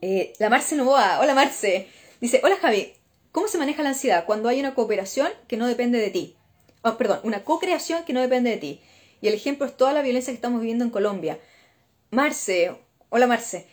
[0.02, 1.88] Eh, la Marce Novoa, hola Marce,
[2.20, 2.97] dice, hola Javi,
[3.38, 6.34] ¿cómo se maneja la ansiedad cuando hay una cooperación que no depende de ti?
[6.82, 8.80] Oh, perdón, una co-creación que no depende de ti.
[9.20, 11.38] Y el ejemplo es toda la violencia que estamos viviendo en Colombia.
[12.10, 12.72] Marce,
[13.10, 13.68] hola Marce,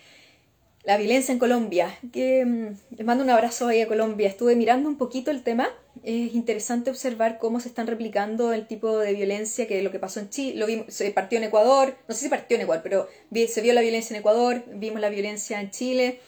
[0.84, 1.98] la violencia en Colombia.
[2.14, 4.28] Que, mm, les mando un abrazo ahí a Colombia.
[4.28, 5.68] Estuve mirando un poquito el tema.
[6.04, 10.20] Es interesante observar cómo se están replicando el tipo de violencia que lo que pasó
[10.20, 10.60] en Chile.
[10.60, 11.96] Lo vimos, se partió en Ecuador.
[12.08, 13.08] No sé si partió en Ecuador, pero
[13.48, 14.64] se vio la violencia en Ecuador.
[14.76, 16.20] Vimos la violencia en Chile.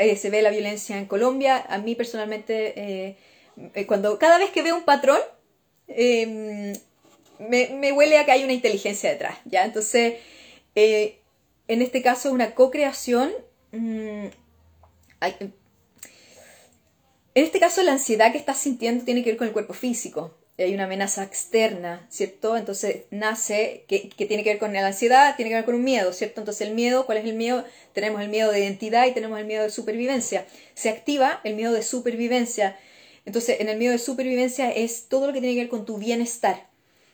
[0.00, 1.64] Eh, se ve la violencia en Colombia.
[1.68, 3.16] A mí personalmente, eh,
[3.74, 5.20] eh, cuando cada vez que veo un patrón,
[5.88, 6.72] em,
[7.38, 9.38] me, huele a que hay una inteligencia detrás.
[9.44, 9.64] ¿ya?
[9.64, 10.14] Entonces,
[10.74, 13.32] en este caso, una co-creación
[13.72, 14.26] Mm,
[17.34, 20.34] en este caso, la ansiedad que estás sintiendo tiene que ver con el cuerpo físico.
[20.64, 22.56] Hay una amenaza externa, ¿cierto?
[22.56, 26.12] Entonces nace, que, tiene que ver con la ansiedad, tiene que ver con un miedo,
[26.12, 26.40] ¿cierto?
[26.40, 27.64] Entonces el miedo, ¿cuál es el miedo?
[27.94, 30.46] Tenemos el miedo de identidad y tenemos el miedo de supervivencia.
[30.74, 32.78] Se activa el miedo de supervivencia.
[33.24, 35.98] Entonces en el miedo de supervivencia es todo lo que tiene que ver con tu
[35.98, 36.68] bienestar,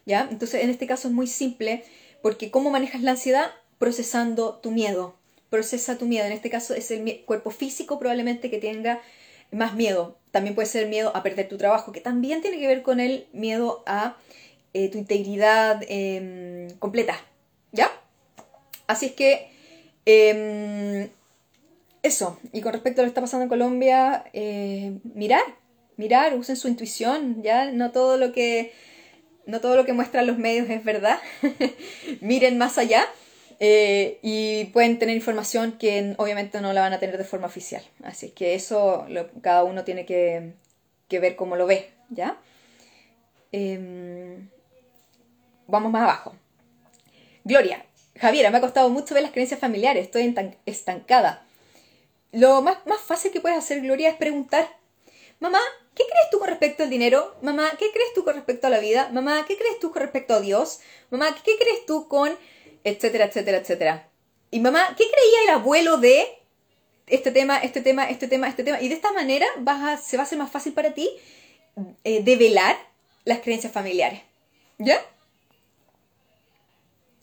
[0.06, 0.28] ¿ya?
[0.30, 1.84] Entonces en este caso es muy simple,
[2.22, 3.50] porque ¿cómo manejas la ansiedad?
[3.78, 5.14] Procesando tu miedo,
[5.50, 6.26] procesa tu miedo.
[6.26, 9.02] En este caso es el cuerpo físico probablemente que tenga
[9.50, 10.18] más miedo.
[10.36, 13.26] También puede ser miedo a perder tu trabajo, que también tiene que ver con el
[13.32, 14.18] miedo a
[14.74, 17.18] eh, tu integridad em, completa.
[17.72, 17.90] ¿Ya?
[18.86, 19.48] Así es que
[20.04, 21.08] em,
[22.02, 22.38] eso.
[22.52, 25.40] Y con respecto a lo que está pasando en Colombia, eh, mirar,
[25.96, 27.72] mirar, usen su intuición, ¿ya?
[27.72, 28.74] No todo lo que
[29.46, 31.18] no todo lo que muestran los medios es verdad.
[32.20, 33.06] Miren más allá
[33.58, 37.82] eh, y pueden tener información que obviamente no la van a tener de forma oficial.
[38.02, 39.06] Así que eso
[39.40, 40.52] cada uno tiene que,
[41.10, 42.38] ver cómo lo ve, ¿ya?
[43.52, 44.48] Em,
[45.66, 46.34] vamos más abajo.
[47.44, 47.86] Gloria,
[48.18, 50.34] Javiera, me ha costado mucho ver las creencias familiares, estoy
[50.66, 51.44] estancada.
[52.32, 54.68] Lo más, más fácil que puedes hacer, Gloria, es preguntar,
[55.40, 55.60] mamá,
[55.94, 57.36] ¿qué crees tú con respecto al dinero?
[57.40, 59.08] Mamá, ¿qué crees tú con respecto a la vida?
[59.12, 60.80] Mamá, ¿qué crees tú con respecto a Dios?
[61.10, 62.36] Mamá, ¿qué crees tú con
[62.86, 64.08] etcétera, etcétera, etcétera?
[64.50, 66.24] Y mamá, ¿qué creía el abuelo de
[67.08, 68.80] este tema, este tema, este tema, este tema?
[68.80, 71.10] Y de esta manera vas se va a hacer más fácil para ti
[72.04, 72.76] eh, develar
[73.24, 74.20] las creencias familiares.
[74.78, 75.00] ¿Ya?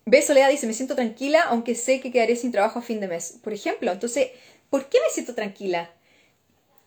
[0.05, 3.07] Ve, Soledad dice, me siento tranquila aunque sé que quedaré sin trabajo a fin de
[3.07, 3.39] mes.
[3.41, 4.31] Por ejemplo, entonces,
[4.69, 5.91] ¿por qué me siento tranquila?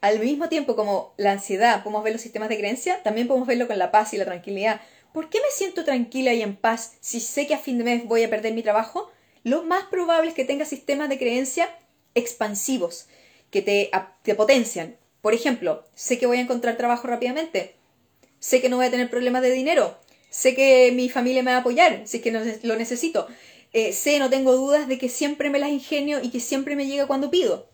[0.02, 3.66] Al mismo tiempo como la ansiedad, podemos ver los sistemas de creencia, también podemos verlo
[3.66, 4.82] con la paz y la tranquilidad.
[5.16, 8.04] ¿Por qué me siento tranquila y en paz si sé que a fin de mes
[8.04, 9.10] voy a perder mi trabajo?
[9.44, 11.74] Lo más probable es que tengas sistemas de creencia
[12.14, 13.06] expansivos,
[13.50, 14.98] que te, te potencian.
[15.22, 17.76] Por ejemplo, sé que voy a encontrar trabajo rápidamente,
[18.40, 19.98] sé que no voy a tener problemas de dinero,
[20.28, 23.26] sé que mi familia me va a apoyar si es que lo necesito,
[23.72, 26.88] eh, sé, no tengo dudas de que siempre me las ingenio y que siempre me
[26.88, 27.70] llega cuando pido.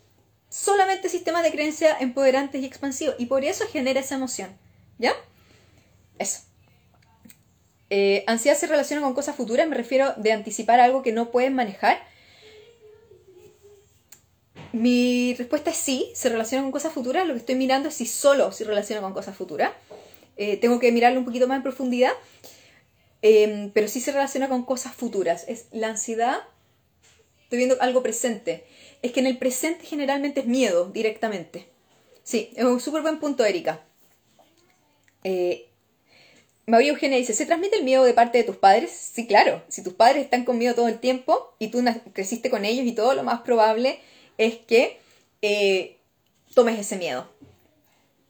[0.49, 4.57] Solamente sistemas de creencia empoderantes y expansivos y por eso genera esa emoción.
[5.01, 5.13] ¿Ya?
[6.21, 6.52] Eso.
[7.95, 11.55] Eh, ansiedad se relaciona con cosas futuras, me refiero de anticipar algo que no pueden
[11.55, 12.03] manejar.
[14.73, 17.27] Mi respuesta es sí, se relaciona con cosas futuras.
[17.27, 19.73] Lo que estoy mirando es si solo se relaciona con cosas futuras.
[20.39, 22.13] Eh, tengo que mirarlo un poquito más en profundidad.
[23.21, 25.45] Em, pero sí se relaciona con cosas futuras.
[25.47, 26.39] Es la ansiedad,
[27.43, 28.65] estoy viendo algo presente.
[29.03, 31.69] Es que en el presente generalmente es miedo directamente.
[32.23, 33.83] Sí, es un súper buen punto, Erika.
[35.25, 35.69] Eh,
[36.67, 38.91] María Eugenia dice, ¿se transmite el miedo de parte de tus padres?
[38.91, 39.63] Sí, claro.
[39.69, 42.93] Si tus padres están con miedo todo el tiempo y tú creciste con ellos y
[42.93, 43.99] todo, lo más probable
[44.39, 44.99] es que
[45.43, 45.99] eh,
[46.55, 47.29] tomes ese miedo.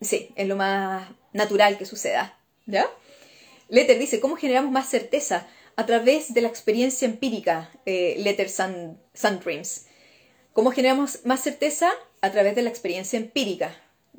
[0.01, 2.39] Sí, es lo más natural que suceda.
[2.67, 2.89] ¿Ya?
[3.69, 5.47] Letter dice, ¿cómo generamos más certeza?
[5.77, 9.87] A través de la experiencia empírica, eh, Letter Sun, Sun Dreams.
[10.53, 11.91] ¿Cómo generamos más certeza?
[12.21, 13.75] A través de la experiencia empírica.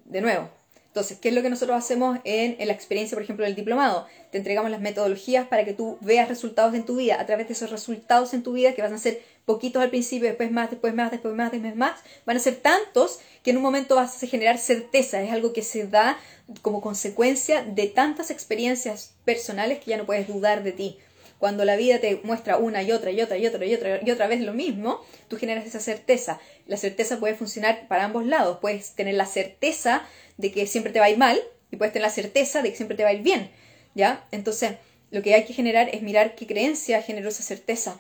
[0.05, 0.49] De nuevo,
[0.93, 4.05] entonces, ¿qué es lo que nosotros hacemos en, la experiencia, por ejemplo, del diplomado?
[4.29, 7.19] Te entregamos las metodologías para que tú veas resultados en tu vida.
[7.19, 10.27] A través de esos resultados en tu vida, que van a ser poquitos al principio,
[10.27, 13.63] después más, después más, después más, después más, van a ser tantos que en un
[13.63, 15.19] momento vas a generar certeza.
[15.23, 16.19] Es algo que se da
[16.61, 20.99] como consecuencia de tantas experiencias personales que ya no puedes dudar de ti.
[21.43, 24.11] Cuando la vida te muestra una y otra y otra y otra y otra y
[24.11, 26.39] otra vez lo mismo, tú generas esa certeza.
[26.67, 28.59] La certeza puede funcionar para ambos lados.
[28.61, 31.37] Puedes tener la certeza de que siempre te va a ir mal
[31.69, 33.51] y puedes tener la certeza de que siempre te va a ir bien,
[33.93, 34.25] ¿ya?
[34.31, 34.75] Entonces,
[35.11, 37.99] lo que hay que generar es mirar qué creencia generó esa certeza,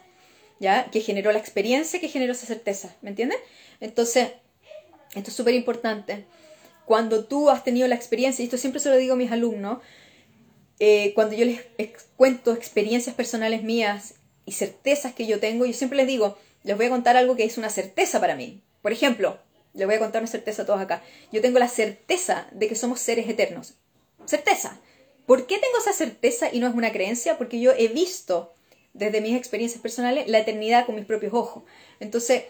[0.61, 0.89] ¿ya?
[0.89, 3.39] Que generó la experiencia que generó esa certeza, ¿me entiendes?
[3.81, 4.29] Entonces,
[5.15, 6.23] esto es súper importante.
[6.85, 9.79] Cuando tú has tenido la experiencia, y esto siempre se lo digo a mis alumnos,
[10.79, 11.61] eh, cuando yo les
[12.17, 16.87] cuento experiencias personales mías y certezas que yo tengo, yo siempre les digo, les voy
[16.87, 18.61] a contar algo que es una certeza para mí.
[18.81, 19.37] Por ejemplo,
[19.73, 21.01] le voy a contar una certeza a todos acá.
[21.31, 23.75] Yo tengo la certeza de que somos seres eternos.
[24.25, 24.79] Certeza.
[25.25, 27.37] ¿Por qué tengo esa certeza y no es una creencia?
[27.37, 28.53] Porque yo he visto
[28.93, 31.63] desde mis experiencias personales la eternidad con mis propios ojos.
[31.99, 32.43] Entonces,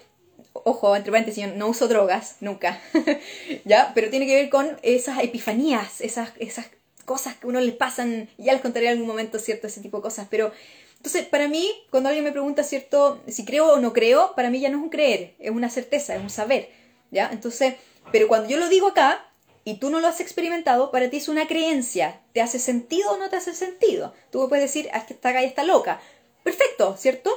[0.54, 2.82] ojo, entre paréntesis, yo no uso drogas, nunca,
[3.66, 3.92] ¿ya?
[3.94, 6.68] Pero tiene que ver con esas epifanías, esas, esas
[7.06, 9.68] cosas que a uno le pasan, ya les contaré en algún momento, ¿cierto?
[9.68, 10.52] Ese tipo de cosas, pero...
[10.98, 13.22] Entonces, para mí, cuando alguien me pregunta, ¿cierto?
[13.28, 16.16] Si creo o no creo, para mí ya no es un creer, es una certeza,
[16.16, 16.70] es un saber.
[17.14, 17.30] ¿ya?
[17.32, 17.76] Entonces,
[18.12, 19.26] pero cuando yo lo digo acá
[19.64, 22.20] y tú no lo has experimentado, para ti es una creencia.
[22.34, 24.14] ¿Te hace sentido o no te hace sentido?
[24.32, 26.02] Tú puedes decir, ah, que esta galla está loca.
[26.44, 27.32] Perfecto, ¿cierto?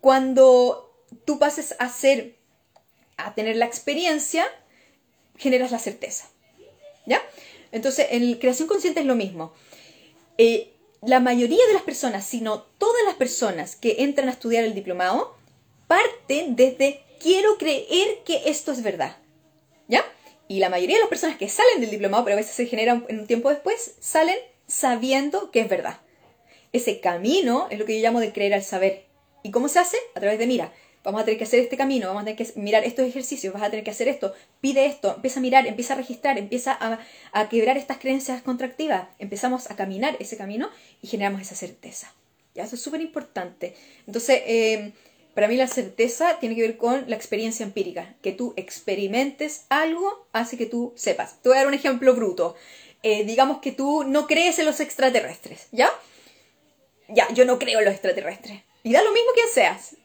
[0.00, 0.94] Cuando
[1.26, 2.36] tú pases a ser,
[3.18, 4.46] a tener la experiencia,
[5.36, 6.28] generas la certeza.
[7.04, 7.20] ¿Ya?
[7.72, 9.52] Entonces, en creación consciente es lo mismo.
[10.38, 14.62] Eh, la mayoría de las personas, si no todas las personas que entran a estudiar
[14.64, 15.36] el diplomado,
[15.88, 19.16] parten desde quiero creer que esto es verdad.
[19.88, 20.04] ¿Ya?
[20.48, 23.04] Y la mayoría de las personas que salen del diplomado, pero a veces se generan
[23.08, 26.00] un tiempo después, salen sabiendo que es verdad.
[26.72, 29.06] Ese camino es lo que yo llamo de creer al saber.
[29.42, 29.96] ¿Y cómo se hace?
[30.14, 30.72] A través de mira.
[31.04, 33.62] Vamos a tener que hacer este camino, vamos a tener que mirar estos ejercicios, vas
[33.62, 37.00] a tener que hacer esto, pide esto, empieza a mirar, empieza a registrar, empieza a,
[37.32, 40.70] a quebrar estas creencias contractivas, empezamos a caminar ese camino
[41.02, 42.12] y generamos esa certeza.
[42.54, 42.64] ¿Ya?
[42.64, 43.74] Eso es súper importante.
[44.06, 44.92] Entonces, eh,
[45.34, 48.14] para mí la certeza tiene que ver con la experiencia empírica.
[48.22, 51.40] Que tú experimentes algo hace que tú sepas.
[51.40, 52.54] Te voy a dar un ejemplo bruto.
[53.02, 55.90] eh, digamos que tú no crees en los extraterrestres, ¿ya?
[57.08, 58.60] Ya, yo no creo en los extraterrestres.
[58.84, 59.96] Y da lo mismo que seas.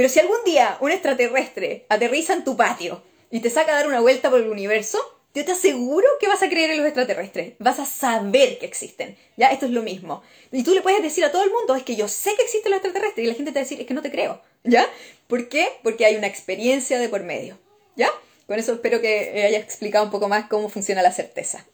[0.00, 3.86] Pero si algún día un extraterrestre aterriza en tu patio y te saca a dar
[3.86, 4.98] una vuelta por el universo,
[5.34, 7.52] yo te aseguro que vas a creer en los extraterrestres.
[7.58, 9.18] Vas a saber que existen.
[9.36, 9.48] ¿Ya?
[9.48, 10.22] Esto es lo mismo.
[10.52, 12.70] Y tú le puedes decir a todo el mundo, es que yo sé que existen
[12.70, 13.26] los extraterrestres.
[13.26, 14.40] Y la gente te va a decir, es que no te creo.
[14.64, 14.88] ¿Ya?
[15.26, 15.68] ¿Por qué?
[15.82, 17.58] Porque hay una experiencia de por medio.
[17.94, 18.08] ¿Ya?
[18.46, 21.66] Con eso espero que haya explicado un poco más cómo funciona la certeza.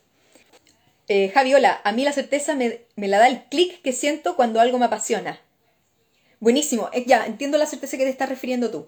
[1.07, 4.81] Eh, Javiola, a mí la certeza me, la da el clic que siento cuando algo
[4.81, 5.41] me apasiona.
[6.41, 8.87] Buenísimo, eh, ya, entiendo la certeza que te estás refiriendo tú.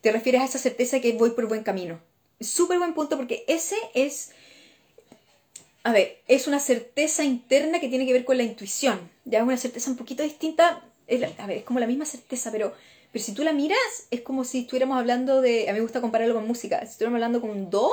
[0.00, 2.00] Te refieres a esa certeza que voy por buen camino.
[2.40, 4.30] Súper buen punto porque ese es,
[5.82, 9.10] a ver, es una certeza interna que tiene que ver con la intuición.
[9.24, 10.82] Ya es una certeza un poquito distinta.
[11.38, 12.74] a ver, es como la misma certeza, pero
[13.12, 13.78] pero si tú la miras,
[14.10, 15.68] es como si estuviéramos hablando de.
[15.68, 16.80] A mí me gusta compararlo con música.
[16.80, 17.90] Si estuviéramos hablando con un do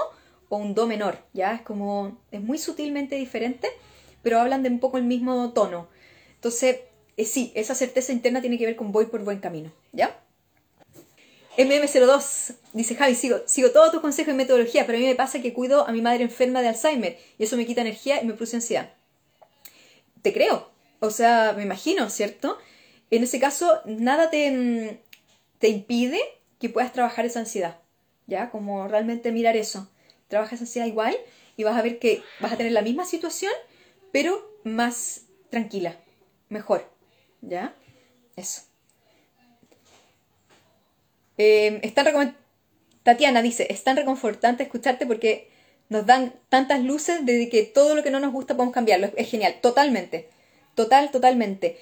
[0.49, 1.53] o un do menor, ¿ya?
[1.55, 2.17] Es como.
[2.31, 3.69] Es muy sutilmente diferente,
[4.21, 5.87] pero hablan de un poco el mismo tono.
[6.35, 6.79] Entonces,
[7.17, 10.19] eh, sí, esa certeza interna tiene que ver con voy por buen camino, ¿ya?
[11.57, 15.41] MM02 dice Javi, sigo, sigo todos tus consejos y metodología, pero a mí me pasa
[15.41, 18.33] que cuido a mi madre enferma de Alzheimer y eso me quita energía y me
[18.33, 18.93] produce ansiedad.
[20.21, 22.57] Te creo, o sea, me imagino, ¿cierto?
[23.11, 24.97] En ese caso, nada te, mm,
[25.59, 26.19] te impide
[26.59, 27.79] que puedas trabajar esa ansiedad.
[28.27, 28.49] ¿Ya?
[28.49, 29.87] Como realmente mirar eso.
[30.27, 31.15] Trabaja esa ansiedad igual
[31.57, 33.53] y vas a ver que vas a tener la misma situación,
[34.11, 35.95] pero más tranquila,
[36.49, 36.94] mejor.
[37.47, 37.73] ¿Ya?
[38.35, 38.61] Eso.
[41.37, 41.93] Eh,
[43.03, 45.49] Tatiana dice, es tan reconfortante escucharte porque
[45.89, 49.11] nos dan tantas luces de que todo lo que no nos gusta podemos cambiarlo.
[49.15, 50.29] Es genial, totalmente.
[50.73, 51.77] Total, totalmente.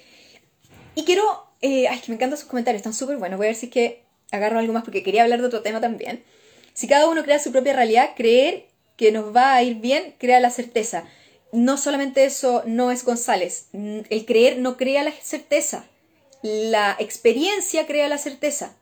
[0.94, 3.38] Y quiero eh, ay, que me encantan sus comentarios, están súper buenos.
[3.38, 5.80] Voy a ver si es que agarro algo más porque quería hablar de otro tema
[5.80, 6.22] también.
[6.74, 8.66] Si cada uno crea su propia realidad, creer
[8.98, 11.04] que nos va a ir bien crea la certeza.
[11.54, 13.68] No solamente eso no es González.
[13.72, 15.84] El creer no crea la certeza.
[16.42, 18.74] La experiencia crea la certeza.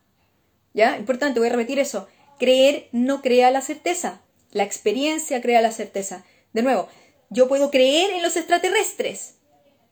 [0.73, 0.97] ¿Ya?
[0.97, 2.09] Importante, voy a repetir eso.
[2.39, 4.23] Creer no crea la certeza.
[4.53, 6.25] La experiencia crea la certeza.
[6.55, 6.89] De nuevo,
[7.29, 9.35] yo puedo creer en los extraterrestres,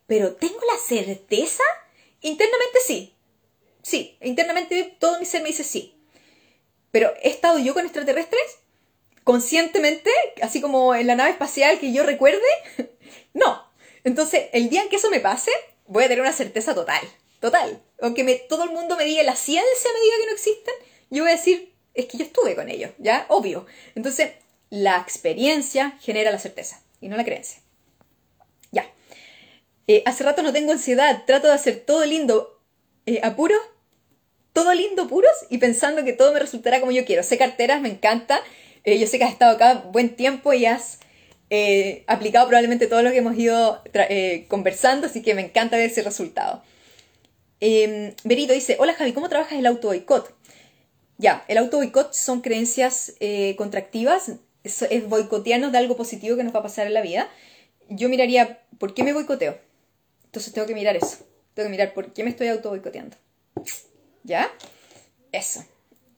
[0.07, 1.63] pero ¿tengo la certeza?
[2.23, 3.15] Internamente sí.
[3.83, 5.95] Sí, internamente todo mi ser me dice sí.
[6.91, 8.59] Pero ¿he estado yo con extraterrestres?
[9.25, 10.11] Conscientemente,
[10.43, 12.41] así como en la nave espacial que yo recuerde,
[13.35, 13.71] no.
[14.05, 15.51] Entonces, el día en que eso me pase,
[15.87, 17.03] voy a tener una certeza total.
[17.41, 17.83] Total.
[18.01, 20.75] Aunque todo el mundo me diga, la ciencia me diga que no existen,
[21.11, 23.27] yo voy a decir, es que yo estuve con ellos, ¿ya?
[23.29, 23.67] Obvio.
[23.95, 24.33] Entonces,
[24.71, 27.61] la experiencia genera la certeza y no la creencia.
[29.93, 32.61] Eh, hace rato no tengo ansiedad, trato de hacer todo lindo,
[33.07, 33.57] eh, apuro,
[34.53, 37.25] todo lindo, puros, y pensando que todo me resultará como yo quiero.
[37.25, 38.41] Sé carteras, me encanta.
[38.85, 40.99] Eh, yo sé que has estado acá buen tiempo y has
[42.07, 43.83] aplicado probablemente todo lo que hemos ido
[44.47, 46.63] conversando, así que me encanta ver ese resultado.
[47.59, 50.33] Em, Berito dice, hola Javi, ¿cómo trabajas el auto boicot?
[51.19, 53.15] Ya, el auto boicot son creencias
[53.57, 54.31] contractivas,
[54.63, 57.29] es, es boicotearnos de algo positivo que nos va a pasar en la vida.
[57.89, 59.59] Yo miraría, ¿por qué me boicoteo?
[60.27, 61.19] Entonces tengo que mirar eso.
[61.55, 63.17] Tengo que mirar por qué me estoy auto boicoteando.
[64.23, 64.49] ¿Ya?
[65.33, 65.65] Eso.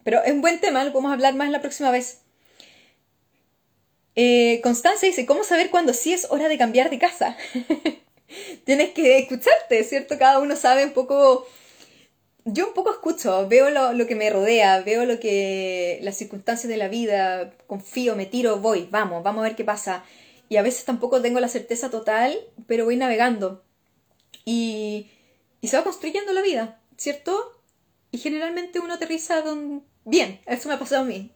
[0.05, 2.22] Pero es un buen tema, lo podemos hablar más la próxima vez.
[4.15, 7.37] Eh, Constanza dice, ¿cómo saber cuándo sí es hora de cambiar de casa?
[8.65, 10.19] Tienes que escucharte, ¿cierto?
[10.19, 11.47] Cada uno sabe un poco...
[12.45, 16.77] Yo un poco escucho, veo lo, que me rodea, veo lo que las circunstancias de
[16.77, 20.05] la vida, confío, me tiro, voy, vamos, vamos a ver qué pasa.
[20.49, 23.63] Y a veces tampoco tengo la certeza total, pero voy navegando
[24.45, 25.11] y,
[25.63, 27.63] se va construyendo la vida, ¿cierto?
[28.11, 29.43] Y generalmente uno aterriza
[30.05, 31.31] bien, eso me ha pasado a mí.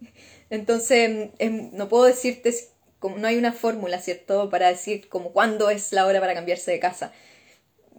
[0.51, 2.55] Entonces, em, no puedo decirte,
[2.99, 4.49] como no hay una fórmula, ¿cierto?
[4.51, 7.13] Para decir como cuándo es la hora para cambiarse de casa.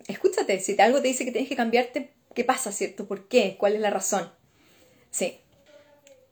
[0.07, 3.07] Escúchate, si algo te dice que tienes que cambiarte, ¿qué pasa, ¿cierto?
[3.07, 3.57] ¿Por qué?
[3.59, 4.31] ¿Cuál es la razón?
[5.11, 5.39] Sí.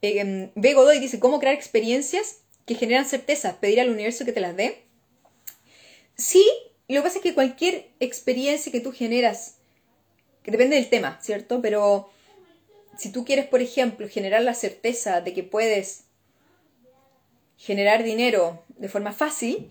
[0.02, 0.74] Eh, B.
[0.74, 3.60] Godoy dice, ¿cómo crear experiencias que generan certeza?
[3.60, 4.84] Pedir al universo que te las dé.
[6.16, 6.46] Sí,
[6.88, 9.56] lo que pasa es que cualquier experiencia que tú generas,
[10.44, 11.62] que depende del tema, ¿cierto?
[11.62, 12.10] Pero
[12.98, 16.05] si tú quieres, por ejemplo, generar la certeza de que puedes
[17.58, 19.70] generar dinero de forma fácil,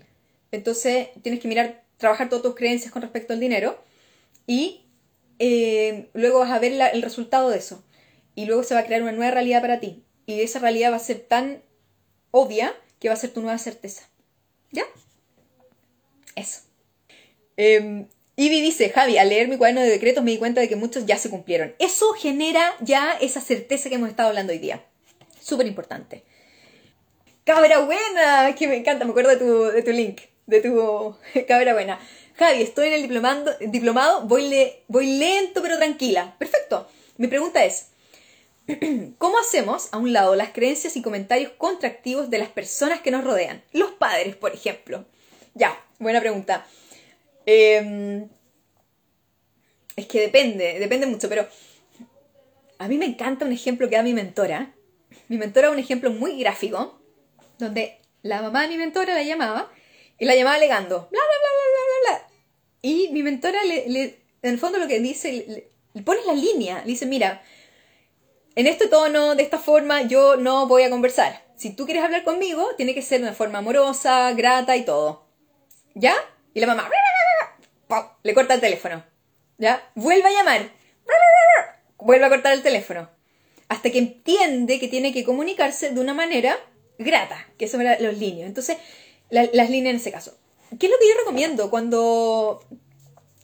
[0.51, 3.77] entonces tienes que mirar, trabajar todas tus creencias con respecto al dinero
[4.47, 4.81] y
[5.39, 7.83] eh, luego vas a ver el resultado de eso.
[8.35, 10.03] Y luego se va a crear una nueva realidad para ti.
[10.25, 11.61] Y esa realidad va a ser tan
[12.31, 14.09] obvia que va a ser tu nueva certeza.
[14.71, 14.83] ¿Ya?
[16.35, 16.61] Eso.
[17.55, 18.05] Eh,
[18.35, 21.17] dice, Javi, al leer mi cuaderno de decretos me di cuenta de que muchos ya
[21.17, 21.75] se cumplieron.
[21.79, 24.83] Eso genera ya esa certeza que hemos estado hablando hoy día.
[25.39, 26.23] Súper importante.
[27.45, 30.21] Cabra buena, que me encanta, me acuerdo de tu, de tu link.
[30.47, 31.15] de tu
[31.47, 31.99] cabra buena.
[32.37, 34.51] Javi, estoy en el diplomado, diplomado voy,
[34.87, 36.35] voy lento pero tranquila.
[36.39, 36.87] Perfecto.
[37.17, 37.89] Mi pregunta es,
[39.19, 43.23] ¿cómo hacemos a un lado las creencias y comentarios contractivos de las personas que nos
[43.23, 43.63] rodean?
[43.73, 45.05] Los padres, por ejemplo.
[45.53, 46.65] Ya, buena pregunta.
[47.45, 48.27] Em,
[49.95, 51.47] es que depende, depende mucho, pero
[52.79, 54.73] a mí me encanta un ejemplo que da mi mentora.
[55.27, 57.04] Mi mentora un ejemplo muy gráfico,
[57.57, 59.71] donde la mamá de mi mentora la llamaba
[60.17, 62.27] y la llamaba alegando, bla, bla, bla, bla, bla, bla.
[62.81, 63.85] Y mi mentora, le,
[64.41, 67.43] en el fondo lo que dice, le, pone la línea, le dice, mira,
[68.55, 71.43] en este tono, de esta forma, yo no voy a conversar.
[71.55, 75.25] Si tú quieres hablar conmigo, tiene que ser de una forma amorosa, grata y todo.
[75.93, 76.15] ¿Ya?
[76.53, 76.89] Y la mamá
[78.23, 79.03] le corta el teléfono.
[79.57, 79.89] ¿Ya?
[79.95, 80.71] Vuelve a llamar.
[81.97, 83.09] Vuelve a cortar el teléfono.
[83.67, 86.57] Hasta que entiende que tiene que comunicarse de una manera
[86.97, 88.47] grata, que son los líneas.
[88.47, 88.77] Entonces,
[89.29, 90.37] las líneas en ese caso.
[90.79, 92.63] ¿Qué es lo que yo recomiendo cuando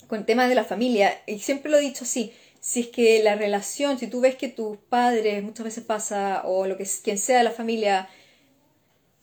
[0.07, 1.21] con temas de la familia?
[1.27, 4.47] Y siempre lo he dicho así, si es que la relación, si tú ves que
[4.47, 8.09] tus padres muchas veces pasa, o lo que quien sea de la familia,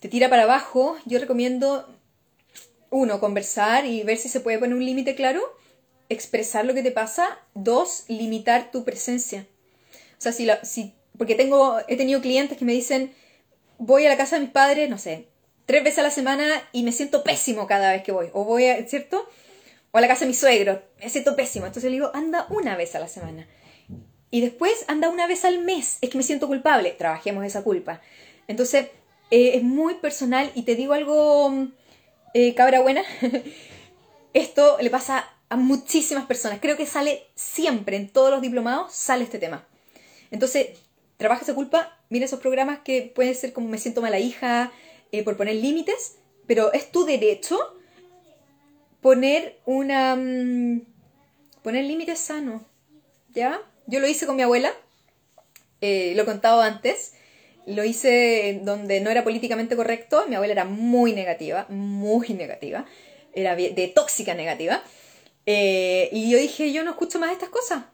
[0.00, 1.88] te tira para abajo, yo recomiendo,
[2.90, 5.40] uno, conversar y ver si se puede poner un límite claro,
[6.08, 9.46] expresar lo que te pasa, dos, limitar tu presencia.
[10.18, 13.12] O sea, si, si porque tengo, he tenido clientes que me dicen,
[13.78, 15.28] voy a la casa de mis padres, no sé,
[15.66, 18.30] tres veces a la semana y me siento pésimo cada vez que voy.
[18.32, 19.28] O voy, a, ¿cierto?
[19.90, 21.66] O a la casa de mi suegro, me siento pésimo.
[21.66, 23.46] Entonces le digo, anda una vez a la semana.
[24.30, 25.98] Y después anda una vez al mes.
[26.00, 26.90] Es que me siento culpable.
[26.92, 28.00] Trabajemos esa culpa.
[28.46, 28.88] Entonces,
[29.30, 31.68] eh, es muy personal y te digo algo,
[32.34, 33.02] eh, cabra buena.
[34.34, 36.60] Esto le pasa a muchísimas personas.
[36.60, 39.66] Creo que sale siempre, en todos los diplomados, sale este tema.
[40.30, 40.78] Entonces,
[41.18, 44.72] trabaja esa culpa, mira esos programas que pueden ser como me siento mala hija,
[45.12, 46.16] eh, por poner límites,
[46.46, 47.58] pero es tu derecho
[49.02, 50.16] poner una...
[50.16, 50.86] Mm,
[51.62, 52.62] poner límites sanos,
[53.34, 53.60] ¿ya?
[53.86, 54.72] Yo lo hice con mi abuela,
[55.80, 57.14] eh, lo he contado antes,
[57.66, 62.86] lo hice donde no era políticamente correcto, mi abuela era muy negativa, muy negativa,
[63.34, 64.82] era de tóxica negativa,
[65.50, 67.84] eh, y yo dije, yo no escucho más estas cosas.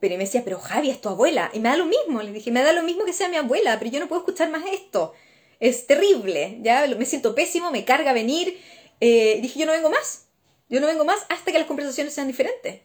[0.00, 1.50] Pero me decía, pero Javi, es tu abuela.
[1.52, 2.22] Y me da lo mismo.
[2.22, 4.50] Le dije, me da lo mismo que sea mi abuela, pero yo no puedo escuchar
[4.50, 5.14] más esto
[5.60, 8.58] es terrible, ya me siento pésimo, me carga venir.
[9.00, 10.26] Eh, dije, yo no vengo más,
[10.68, 12.80] yo no vengo más hasta que las conversaciones sean diferentes.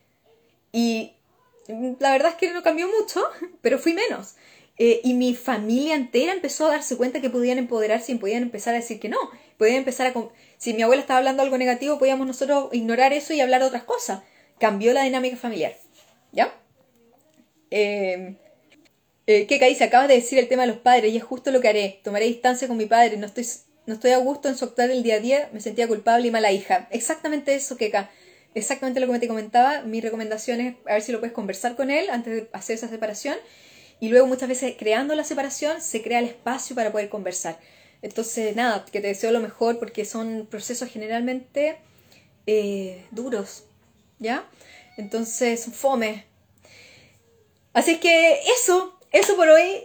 [0.74, 1.14] Y
[2.00, 3.24] la verdad es que no cambió mucho,
[3.62, 4.36] pero fui menos.
[4.78, 8.74] Eh, y mi familia entera empezó a darse cuenta que podían empoderarse y podían empezar
[8.74, 9.18] a decir que no.
[9.58, 10.14] Podían empezar a...
[10.58, 13.84] Si mi abuela estaba hablando algo negativo, podíamos nosotros ignorar eso y hablar de otras
[13.84, 14.24] cosas.
[14.60, 15.78] Cambió la dinámica familiar.
[16.34, 16.54] ¿Ya?
[17.72, 18.36] Eh,
[19.28, 21.62] eh, que dice, acabas de decir el tema de los padres y es justo lo
[21.62, 22.00] que haré.
[22.04, 23.46] Tomaré distancia con mi padre, no estoy,
[23.88, 26.52] no estoy a gusto en soltar el día a día, me sentía culpable y mala
[26.52, 26.88] hija.
[26.92, 28.12] Exactamente eso, Keka.
[28.54, 29.82] Exactamente lo que te comentaba.
[29.82, 32.88] Mi recomendación es a ver si lo puedes conversar con él antes de hacer esa
[32.88, 33.36] separación.
[34.00, 37.60] Y luego muchas veces creando la separación se crea el espacio para poder conversar.
[38.02, 41.78] Entonces, nada, que te deseo lo mejor porque son procesos generalmente
[42.46, 43.64] eh, duros,
[44.20, 44.46] ¿ya?
[44.98, 46.26] Entonces, fome.
[47.76, 49.84] Así es que eso, eso por hoy.